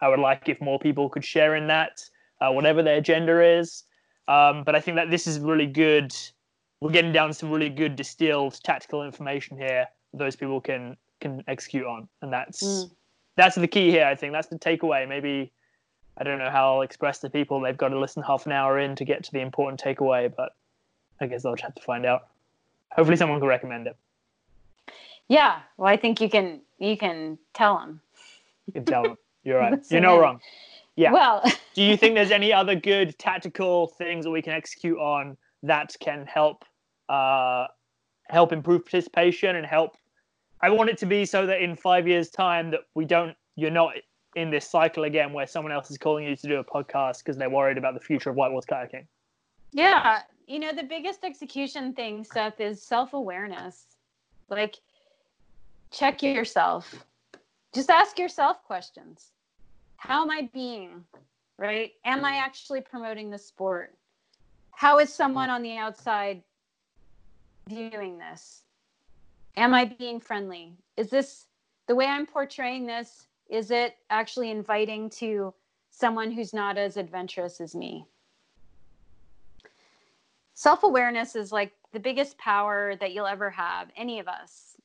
I 0.00 0.08
would 0.08 0.20
like 0.20 0.48
if 0.48 0.60
more 0.60 0.78
people 0.78 1.08
could 1.08 1.24
share 1.24 1.56
in 1.56 1.66
that, 1.68 2.04
uh, 2.40 2.50
whatever 2.50 2.82
their 2.82 3.00
gender 3.00 3.42
is. 3.42 3.84
Um, 4.28 4.62
but 4.62 4.74
I 4.74 4.80
think 4.80 4.96
that 4.96 5.10
this 5.10 5.26
is 5.26 5.40
really 5.40 5.66
good. 5.66 6.14
We're 6.80 6.92
getting 6.92 7.12
down 7.12 7.32
some 7.32 7.50
really 7.50 7.70
good 7.70 7.96
distilled 7.96 8.62
tactical 8.62 9.02
information 9.02 9.56
here. 9.56 9.86
Those 10.12 10.36
people 10.36 10.60
can 10.60 10.96
can 11.20 11.42
execute 11.48 11.86
on, 11.86 12.08
and 12.22 12.32
that's 12.32 12.62
mm. 12.62 12.90
that's 13.36 13.56
the 13.56 13.66
key 13.66 13.90
here. 13.90 14.04
I 14.04 14.14
think 14.14 14.32
that's 14.32 14.48
the 14.48 14.58
takeaway. 14.58 15.08
Maybe 15.08 15.50
I 16.18 16.24
don't 16.24 16.38
know 16.38 16.50
how 16.50 16.74
I'll 16.74 16.82
express 16.82 17.18
to 17.20 17.30
people 17.30 17.60
they've 17.60 17.76
got 17.76 17.88
to 17.88 17.98
listen 17.98 18.22
half 18.22 18.46
an 18.46 18.52
hour 18.52 18.78
in 18.78 18.96
to 18.96 19.04
get 19.04 19.22
to 19.24 19.32
the 19.32 19.40
important 19.40 19.80
takeaway, 19.80 20.32
but 20.34 20.54
I 21.20 21.26
guess 21.26 21.44
I'll 21.44 21.54
just 21.54 21.64
have 21.64 21.74
to 21.76 21.82
find 21.82 22.04
out. 22.04 22.28
Hopefully, 22.90 23.16
someone 23.16 23.38
can 23.38 23.48
recommend 23.48 23.86
it. 23.86 23.96
Yeah, 25.28 25.60
well, 25.76 25.88
I 25.88 25.96
think 25.96 26.20
you 26.20 26.28
can 26.28 26.60
you 26.78 26.96
can 26.96 27.38
tell 27.54 27.78
them. 27.78 28.00
You 28.66 28.72
can 28.72 28.84
tell 28.84 29.02
them. 29.02 29.18
You're 29.44 29.58
right. 29.58 29.78
You're 29.90 30.00
not 30.00 30.16
wrong. 30.16 30.40
Yeah. 30.96 31.12
Well, 31.12 31.44
do 31.74 31.82
you 31.82 31.96
think 31.96 32.14
there's 32.14 32.32
any 32.32 32.52
other 32.52 32.74
good 32.74 33.16
tactical 33.18 33.86
things 33.86 34.24
that 34.24 34.30
we 34.30 34.42
can 34.42 34.52
execute 34.52 34.98
on 34.98 35.36
that 35.62 35.94
can 36.00 36.26
help 36.26 36.64
uh, 37.08 37.66
help 38.28 38.52
improve 38.52 38.84
participation 38.84 39.56
and 39.56 39.64
help 39.64 39.96
I 40.60 40.70
want 40.70 40.90
it 40.90 40.98
to 40.98 41.06
be 41.06 41.24
so 41.24 41.46
that 41.46 41.62
in 41.62 41.76
five 41.76 42.08
years' 42.08 42.30
time 42.30 42.70
that 42.72 42.80
we 42.94 43.04
don't 43.04 43.36
you're 43.54 43.70
not 43.70 43.94
in 44.36 44.50
this 44.50 44.68
cycle 44.68 45.04
again 45.04 45.32
where 45.32 45.46
someone 45.46 45.72
else 45.72 45.90
is 45.90 45.98
calling 45.98 46.24
you 46.24 46.36
to 46.36 46.46
do 46.46 46.58
a 46.58 46.64
podcast 46.64 47.18
because 47.18 47.36
they're 47.36 47.50
worried 47.50 47.78
about 47.78 47.94
the 47.94 48.00
future 48.00 48.30
of 48.30 48.36
whitewater 48.36 48.66
kayaking. 48.66 49.06
Yeah, 49.72 50.22
you 50.46 50.58
know 50.58 50.72
the 50.72 50.82
biggest 50.82 51.24
execution 51.24 51.92
thing, 51.92 52.24
Seth, 52.24 52.60
is 52.60 52.82
self 52.82 53.12
awareness. 53.12 53.84
Like, 54.48 54.76
check 55.90 56.22
yourself. 56.22 57.04
Just 57.74 57.90
ask 57.90 58.18
yourself 58.18 58.62
questions. 58.64 59.32
How 59.96 60.22
am 60.22 60.30
I 60.30 60.48
being? 60.54 61.04
Right? 61.58 61.92
Am 62.04 62.24
I 62.24 62.36
actually 62.36 62.80
promoting 62.80 63.30
the 63.30 63.38
sport? 63.38 63.94
How 64.70 65.00
is 65.00 65.12
someone 65.12 65.50
on 65.50 65.62
the 65.62 65.76
outside 65.76 66.42
viewing 67.68 68.18
this? 68.18 68.62
am 69.58 69.74
I 69.74 69.84
being 69.84 70.20
friendly? 70.20 70.76
Is 70.96 71.10
this 71.10 71.46
the 71.86 71.94
way 71.94 72.06
I'm 72.06 72.26
portraying 72.26 72.86
this? 72.86 73.26
Is 73.48 73.70
it 73.70 73.96
actually 74.10 74.50
inviting 74.50 75.08
to 75.10 75.54
someone 75.90 76.30
who's 76.30 76.52
not 76.52 76.76
as 76.76 76.96
adventurous 76.96 77.60
as 77.60 77.74
me? 77.74 78.06
Self 80.54 80.82
awareness 80.82 81.36
is 81.36 81.52
like 81.52 81.72
the 81.92 82.00
biggest 82.00 82.36
power 82.38 82.94
that 82.96 83.12
you'll 83.12 83.26
ever 83.26 83.48
have, 83.50 83.88
any 83.96 84.18
of 84.18 84.28
us, 84.28 84.76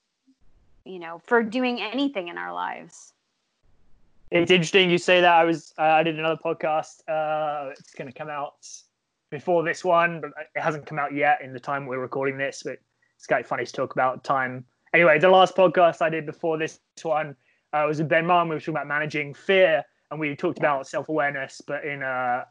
you 0.85 0.99
know, 0.99 1.19
for 1.25 1.43
doing 1.43 1.81
anything 1.81 2.27
in 2.27 2.37
our 2.37 2.53
lives. 2.53 3.13
It's 4.31 4.51
interesting 4.51 4.89
you 4.89 4.97
say 4.97 5.21
that. 5.21 5.33
I 5.33 5.43
was 5.43 5.73
uh, 5.77 5.81
I 5.81 6.03
did 6.03 6.17
another 6.17 6.39
podcast. 6.43 7.01
Uh, 7.07 7.71
it's 7.71 7.93
going 7.93 8.11
to 8.11 8.17
come 8.17 8.29
out 8.29 8.65
before 9.29 9.63
this 9.63 9.83
one, 9.83 10.21
but 10.21 10.31
it 10.55 10.61
hasn't 10.61 10.85
come 10.85 10.99
out 10.99 11.13
yet 11.13 11.39
in 11.43 11.53
the 11.53 11.59
time 11.59 11.85
we're 11.85 11.99
recording 11.99 12.37
this. 12.37 12.63
But 12.63 12.77
it's 13.17 13.27
quite 13.27 13.45
funny 13.45 13.65
to 13.65 13.71
talk 13.71 13.93
about 13.93 14.23
time. 14.23 14.65
Anyway, 14.93 15.19
the 15.19 15.29
last 15.29 15.55
podcast 15.55 16.01
I 16.01 16.09
did 16.09 16.25
before 16.25 16.57
this 16.57 16.79
one 17.01 17.35
uh, 17.73 17.85
was 17.87 17.99
with 17.99 18.09
Ben 18.09 18.25
Marr. 18.25 18.43
We 18.45 18.51
were 18.51 18.59
talking 18.59 18.75
about 18.75 18.87
managing 18.87 19.33
fear, 19.33 19.83
and 20.11 20.19
we 20.19 20.35
talked 20.35 20.59
about 20.59 20.87
self 20.87 21.09
awareness, 21.09 21.61
but 21.65 21.83
in 21.83 22.01
a 22.01 22.45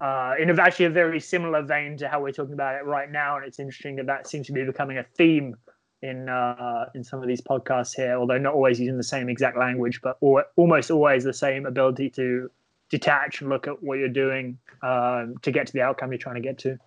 uh, 0.00 0.34
in 0.38 0.50
a, 0.50 0.60
actually 0.60 0.84
a 0.84 0.90
very 0.90 1.18
similar 1.20 1.62
vein 1.62 1.96
to 1.96 2.08
how 2.08 2.20
we're 2.20 2.32
talking 2.32 2.52
about 2.52 2.74
it 2.74 2.84
right 2.84 3.10
now. 3.10 3.36
And 3.36 3.46
it's 3.46 3.58
interesting 3.58 3.96
that 3.96 4.06
that 4.06 4.26
seems 4.26 4.46
to 4.48 4.52
be 4.52 4.62
becoming 4.64 4.98
a 4.98 5.02
theme 5.02 5.56
in 6.02 6.28
uh, 6.28 6.86
in 6.94 7.02
some 7.02 7.22
of 7.22 7.28
these 7.28 7.40
podcasts 7.40 7.96
here, 7.96 8.16
although 8.16 8.38
not 8.38 8.54
always 8.54 8.78
using 8.78 8.96
the 8.96 9.02
same 9.02 9.28
exact 9.28 9.56
language, 9.56 10.00
but 10.02 10.18
al- 10.22 10.44
almost 10.56 10.90
always 10.90 11.24
the 11.24 11.32
same 11.32 11.66
ability 11.66 12.10
to 12.10 12.50
detach 12.88 13.40
and 13.40 13.50
look 13.50 13.66
at 13.66 13.82
what 13.82 13.98
you're 13.98 14.08
doing 14.08 14.58
um, 14.82 15.34
to 15.42 15.50
get 15.50 15.66
to 15.66 15.72
the 15.72 15.80
outcome 15.80 16.12
you're 16.12 16.18
trying 16.18 16.36
to 16.36 16.40
get 16.40 16.58
to. 16.58 16.78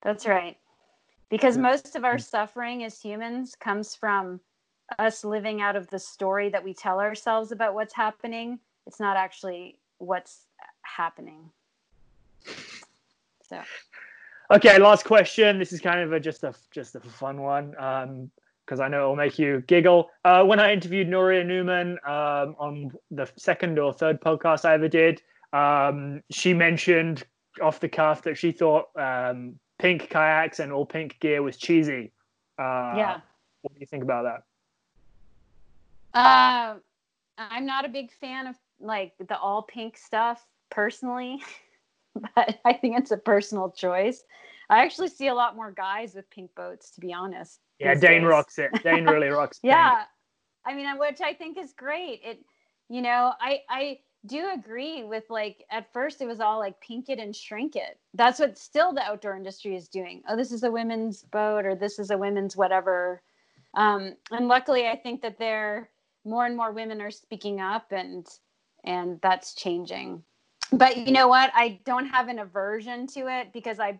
That's 0.00 0.26
right 0.26 0.56
because 1.28 1.58
most 1.58 1.96
of 1.96 2.04
our 2.04 2.18
suffering 2.18 2.84
as 2.84 3.00
humans 3.00 3.54
comes 3.54 3.94
from 3.94 4.40
us 4.98 5.24
living 5.24 5.60
out 5.60 5.76
of 5.76 5.88
the 5.88 5.98
story 5.98 6.48
that 6.48 6.62
we 6.62 6.72
tell 6.72 7.00
ourselves 7.00 7.52
about 7.52 7.74
what's 7.74 7.94
happening 7.94 8.58
it's 8.86 9.00
not 9.00 9.16
actually 9.16 9.78
what's 9.98 10.46
happening 10.82 11.50
so 13.42 13.60
okay 14.50 14.78
last 14.78 15.04
question 15.04 15.58
this 15.58 15.72
is 15.72 15.80
kind 15.80 16.00
of 16.00 16.12
a 16.12 16.20
just 16.20 16.44
a 16.44 16.54
just 16.70 16.94
a 16.94 17.00
fun 17.00 17.40
one 17.42 17.74
um 17.78 18.30
because 18.68 18.80
I 18.80 18.88
know 18.88 18.98
it'll 18.98 19.16
make 19.16 19.38
you 19.38 19.62
giggle. 19.66 20.10
Uh, 20.26 20.44
when 20.44 20.60
I 20.60 20.74
interviewed 20.74 21.08
Nuria 21.08 21.44
Newman 21.44 21.92
um, 22.04 22.54
on 22.58 22.92
the 23.10 23.26
second 23.36 23.78
or 23.78 23.94
third 23.94 24.20
podcast 24.20 24.66
I 24.66 24.74
ever 24.74 24.88
did, 24.88 25.22
um, 25.54 26.22
she 26.30 26.52
mentioned 26.52 27.24
off 27.62 27.80
the 27.80 27.88
cuff 27.88 28.22
that 28.22 28.36
she 28.36 28.52
thought 28.52 28.88
um, 28.96 29.58
pink 29.78 30.10
kayaks 30.10 30.60
and 30.60 30.70
all 30.70 30.84
pink 30.84 31.18
gear 31.20 31.42
was 31.42 31.56
cheesy. 31.56 32.12
Uh, 32.58 32.92
yeah. 32.96 33.20
What 33.62 33.72
do 33.74 33.80
you 33.80 33.86
think 33.86 34.02
about 34.02 34.24
that? 34.24 34.42
Uh, 36.14 36.76
I'm 37.38 37.66
not 37.66 37.84
a 37.84 37.88
big 37.88 38.10
fan 38.12 38.46
of 38.46 38.56
like 38.80 39.12
the 39.28 39.38
all 39.38 39.62
pink 39.62 39.96
stuff 39.96 40.44
personally, 40.70 41.42
but 42.34 42.58
I 42.64 42.72
think 42.72 42.98
it's 42.98 43.10
a 43.10 43.16
personal 43.16 43.70
choice. 43.70 44.22
I 44.70 44.84
actually 44.84 45.08
see 45.08 45.28
a 45.28 45.34
lot 45.34 45.56
more 45.56 45.72
guys 45.72 46.14
with 46.14 46.28
pink 46.30 46.50
boats, 46.54 46.90
to 46.92 47.00
be 47.00 47.12
honest. 47.12 47.60
Yeah, 47.78 47.94
Dane 47.94 48.22
days. 48.22 48.28
rocks 48.28 48.58
it. 48.58 48.70
Dane 48.82 49.04
really 49.06 49.28
rocks. 49.30 49.58
pink. 49.60 49.72
yeah 49.72 50.02
i 50.64 50.74
mean 50.74 50.86
which 50.98 51.20
i 51.20 51.32
think 51.32 51.56
is 51.56 51.72
great 51.72 52.20
it 52.24 52.44
you 52.88 53.00
know 53.00 53.32
i 53.40 53.60
i 53.70 53.98
do 54.26 54.50
agree 54.52 55.04
with 55.04 55.24
like 55.30 55.64
at 55.70 55.92
first 55.92 56.20
it 56.20 56.26
was 56.26 56.40
all 56.40 56.58
like 56.58 56.78
pink 56.80 57.08
it 57.08 57.18
and 57.18 57.34
shrink 57.34 57.76
it 57.76 57.98
that's 58.14 58.38
what 58.40 58.58
still 58.58 58.92
the 58.92 59.02
outdoor 59.02 59.36
industry 59.36 59.76
is 59.76 59.88
doing 59.88 60.22
oh 60.28 60.36
this 60.36 60.52
is 60.52 60.64
a 60.64 60.70
women's 60.70 61.22
boat 61.22 61.64
or 61.64 61.74
this 61.74 61.98
is 61.98 62.10
a 62.10 62.18
women's 62.18 62.56
whatever 62.56 63.22
um, 63.74 64.14
and 64.32 64.48
luckily 64.48 64.88
i 64.88 64.96
think 64.96 65.22
that 65.22 65.38
there 65.38 65.88
more 66.28 66.46
and 66.46 66.56
more 66.56 66.72
women 66.72 67.00
are 67.00 67.10
speaking 67.10 67.60
up 67.60 67.92
and 67.92 68.26
and 68.84 69.20
that's 69.22 69.54
changing. 69.54 70.22
But 70.72 70.96
you 70.98 71.12
know 71.12 71.28
what? 71.28 71.50
I 71.54 71.80
don't 71.84 72.06
have 72.06 72.28
an 72.28 72.38
aversion 72.38 73.06
to 73.08 73.28
it 73.28 73.52
because 73.52 73.80
i 73.80 73.98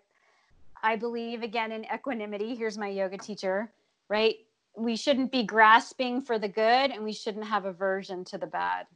i 0.83 0.97
believe 0.97 1.43
again 1.43 1.73
in 1.73 1.85
equanimity. 1.93 2.55
Here's 2.55 2.79
my 2.79 2.89
yoga 2.89 3.19
teacher 3.19 3.73
right? 4.11 4.37
We 4.77 4.97
shouldn't 4.97 5.33
be 5.33 5.43
grasping 5.43 6.23
for 6.23 6.39
the 6.39 6.49
good 6.49 6.91
and 6.93 7.05
we 7.05 7.13
shouldn't 7.13 7.47
have 7.47 7.65
aversion 7.67 8.25
to 8.27 8.39
the 8.39 8.47
bad 8.47 8.87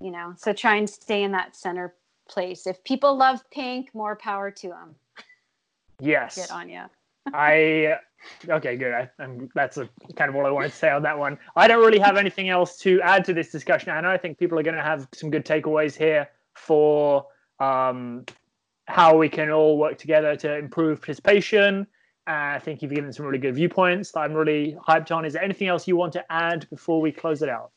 you 0.00 0.10
know? 0.10 0.34
So 0.36 0.52
try 0.52 0.76
and 0.76 0.88
stay 0.88 1.22
in 1.22 1.32
that 1.32 1.56
center 1.56 1.94
place. 2.28 2.66
If 2.66 2.82
people 2.84 3.16
love 3.16 3.48
pink 3.50 3.94
more 3.94 4.16
power 4.16 4.50
to 4.50 4.68
them 4.68 4.96
Yes. 6.00 6.36
get 6.36 6.50
on 6.50 6.68
you 6.68 6.84
I 7.32 7.98
okay, 8.48 8.76
good. 8.76 8.92
I, 8.92 9.10
I'm, 9.18 9.48
that's 9.54 9.76
a, 9.76 9.88
kind 10.16 10.28
of 10.28 10.36
all 10.36 10.46
I 10.46 10.50
wanted 10.50 10.70
to 10.70 10.76
say 10.76 10.90
on 10.90 11.02
that 11.02 11.18
one. 11.18 11.38
I 11.54 11.68
don't 11.68 11.84
really 11.84 11.98
have 11.98 12.16
anything 12.16 12.48
else 12.48 12.78
to 12.78 13.00
add 13.02 13.24
to 13.26 13.32
this 13.32 13.50
discussion, 13.50 13.90
and 13.90 13.98
I 13.98 14.00
know 14.00 14.10
I 14.10 14.18
think 14.18 14.38
people 14.38 14.58
are 14.58 14.62
going 14.62 14.76
to 14.76 14.82
have 14.82 15.08
some 15.12 15.30
good 15.30 15.44
takeaways 15.44 15.96
here 15.96 16.28
for 16.54 17.26
um, 17.60 18.24
how 18.86 19.16
we 19.16 19.28
can 19.28 19.50
all 19.50 19.78
work 19.78 19.98
together 19.98 20.36
to 20.36 20.56
improve 20.56 21.00
participation. 21.00 21.86
Uh, 22.28 22.56
I 22.56 22.58
think 22.58 22.82
you've 22.82 22.92
given 22.92 23.12
some 23.12 23.26
really 23.26 23.38
good 23.38 23.54
viewpoints 23.54 24.10
that 24.12 24.20
I'm 24.20 24.32
really 24.32 24.76
hyped 24.88 25.14
on. 25.14 25.24
Is 25.24 25.34
there 25.34 25.44
anything 25.44 25.68
else 25.68 25.86
you 25.86 25.96
want 25.96 26.12
to 26.14 26.32
add 26.32 26.66
before 26.70 27.00
we 27.00 27.12
close 27.12 27.42
it 27.42 27.48
out? 27.48 27.70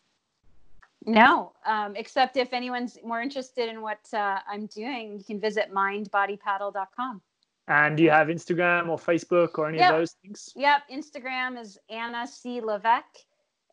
no 1.05 1.53
um, 1.65 1.95
except 1.95 2.35
if 2.37 2.53
anyone's 2.53 2.97
more 3.03 3.21
interested 3.21 3.69
in 3.69 3.81
what 3.81 3.99
uh, 4.13 4.39
i'm 4.51 4.65
doing 4.67 5.17
you 5.17 5.23
can 5.23 5.39
visit 5.39 5.71
mindbodypaddle.com 5.73 7.21
And 7.69 7.95
do 7.95 8.03
you 8.03 8.09
have 8.09 8.27
Instagram 8.27 8.89
or 8.89 8.97
Facebook 8.97 9.57
or 9.57 9.67
any 9.69 9.77
Yeah. 9.77 9.91
of 9.91 9.99
those 9.99 10.13
things? 10.21 10.51
yep 10.55 10.81
instagram 10.91 11.59
is 11.59 11.77
anna 11.89 12.25
c 12.27 12.59
levesque 12.61 13.19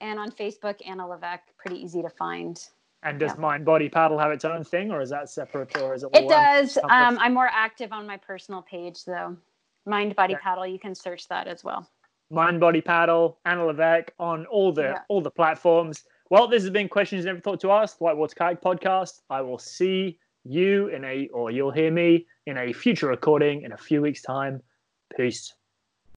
and 0.01 0.20
on 0.20 0.30
facebook 0.30 0.76
anna 0.86 1.07
levesque 1.09 1.49
pretty 1.57 1.82
easy 1.82 2.03
to 2.03 2.11
find 2.11 2.68
And 3.03 3.18
does 3.20 3.32
Yeah. 3.32 3.40
Mind 3.40 3.64
Body 3.64 3.88
Paddle 3.88 4.18
have 4.18 4.32
its 4.32 4.44
own 4.44 4.64
thing, 4.64 4.90
or 4.90 5.01
is 5.01 5.11
that 5.11 5.28
separate, 5.30 5.76
or 5.80 5.94
is 5.94 6.03
it? 6.03 6.11
It 6.14 6.28
does. 6.28 6.76
Um, 6.78 7.18
I'm 7.20 7.34
more 7.34 7.49
active 7.53 7.92
on 7.92 8.07
my 8.07 8.16
personal 8.16 8.62
page 8.62 9.05
though. 9.05 9.36
Mind 9.84 10.16
Body 10.16 10.34
Okay. 10.34 10.42
Paddle. 10.42 10.66
You 10.66 10.78
can 10.78 10.94
search 10.94 11.28
that 11.28 11.47
as 11.47 11.62
well. 11.62 11.88
Mind 12.30 12.59
Body 12.59 12.80
Paddle, 12.80 13.38
Anna 13.44 13.64
Levesque 13.66 14.12
on 14.18 14.47
all 14.47 14.72
the 14.72 14.82
Yeah. 14.94 15.03
all 15.09 15.20
the 15.20 15.30
platforms. 15.30 16.05
Well, 16.30 16.49
this 16.49 16.62
has 16.64 16.70
been 16.70 16.88
questions 16.88 17.24
you 17.24 17.26
never 17.30 17.40
thought 17.40 17.61
to 17.61 17.70
ask. 17.70 17.99
The 17.99 18.05
Whitewater 18.05 18.34
Kayak 18.34 18.61
Podcast. 18.61 19.20
I 19.30 19.40
will 19.42 19.59
see 19.59 20.18
you 20.49 20.88
in 20.88 21.05
a, 21.05 21.28
or 21.32 21.51
you'll 21.51 21.72
hear 21.72 21.90
me 21.90 22.26
in 22.47 22.59
a 22.59 22.72
future 22.72 23.09
recording 23.09 23.62
in 23.62 23.72
a 23.72 23.76
few 23.76 24.03
weeks' 24.03 24.22
time. 24.22 24.61
Peace. 25.16 25.53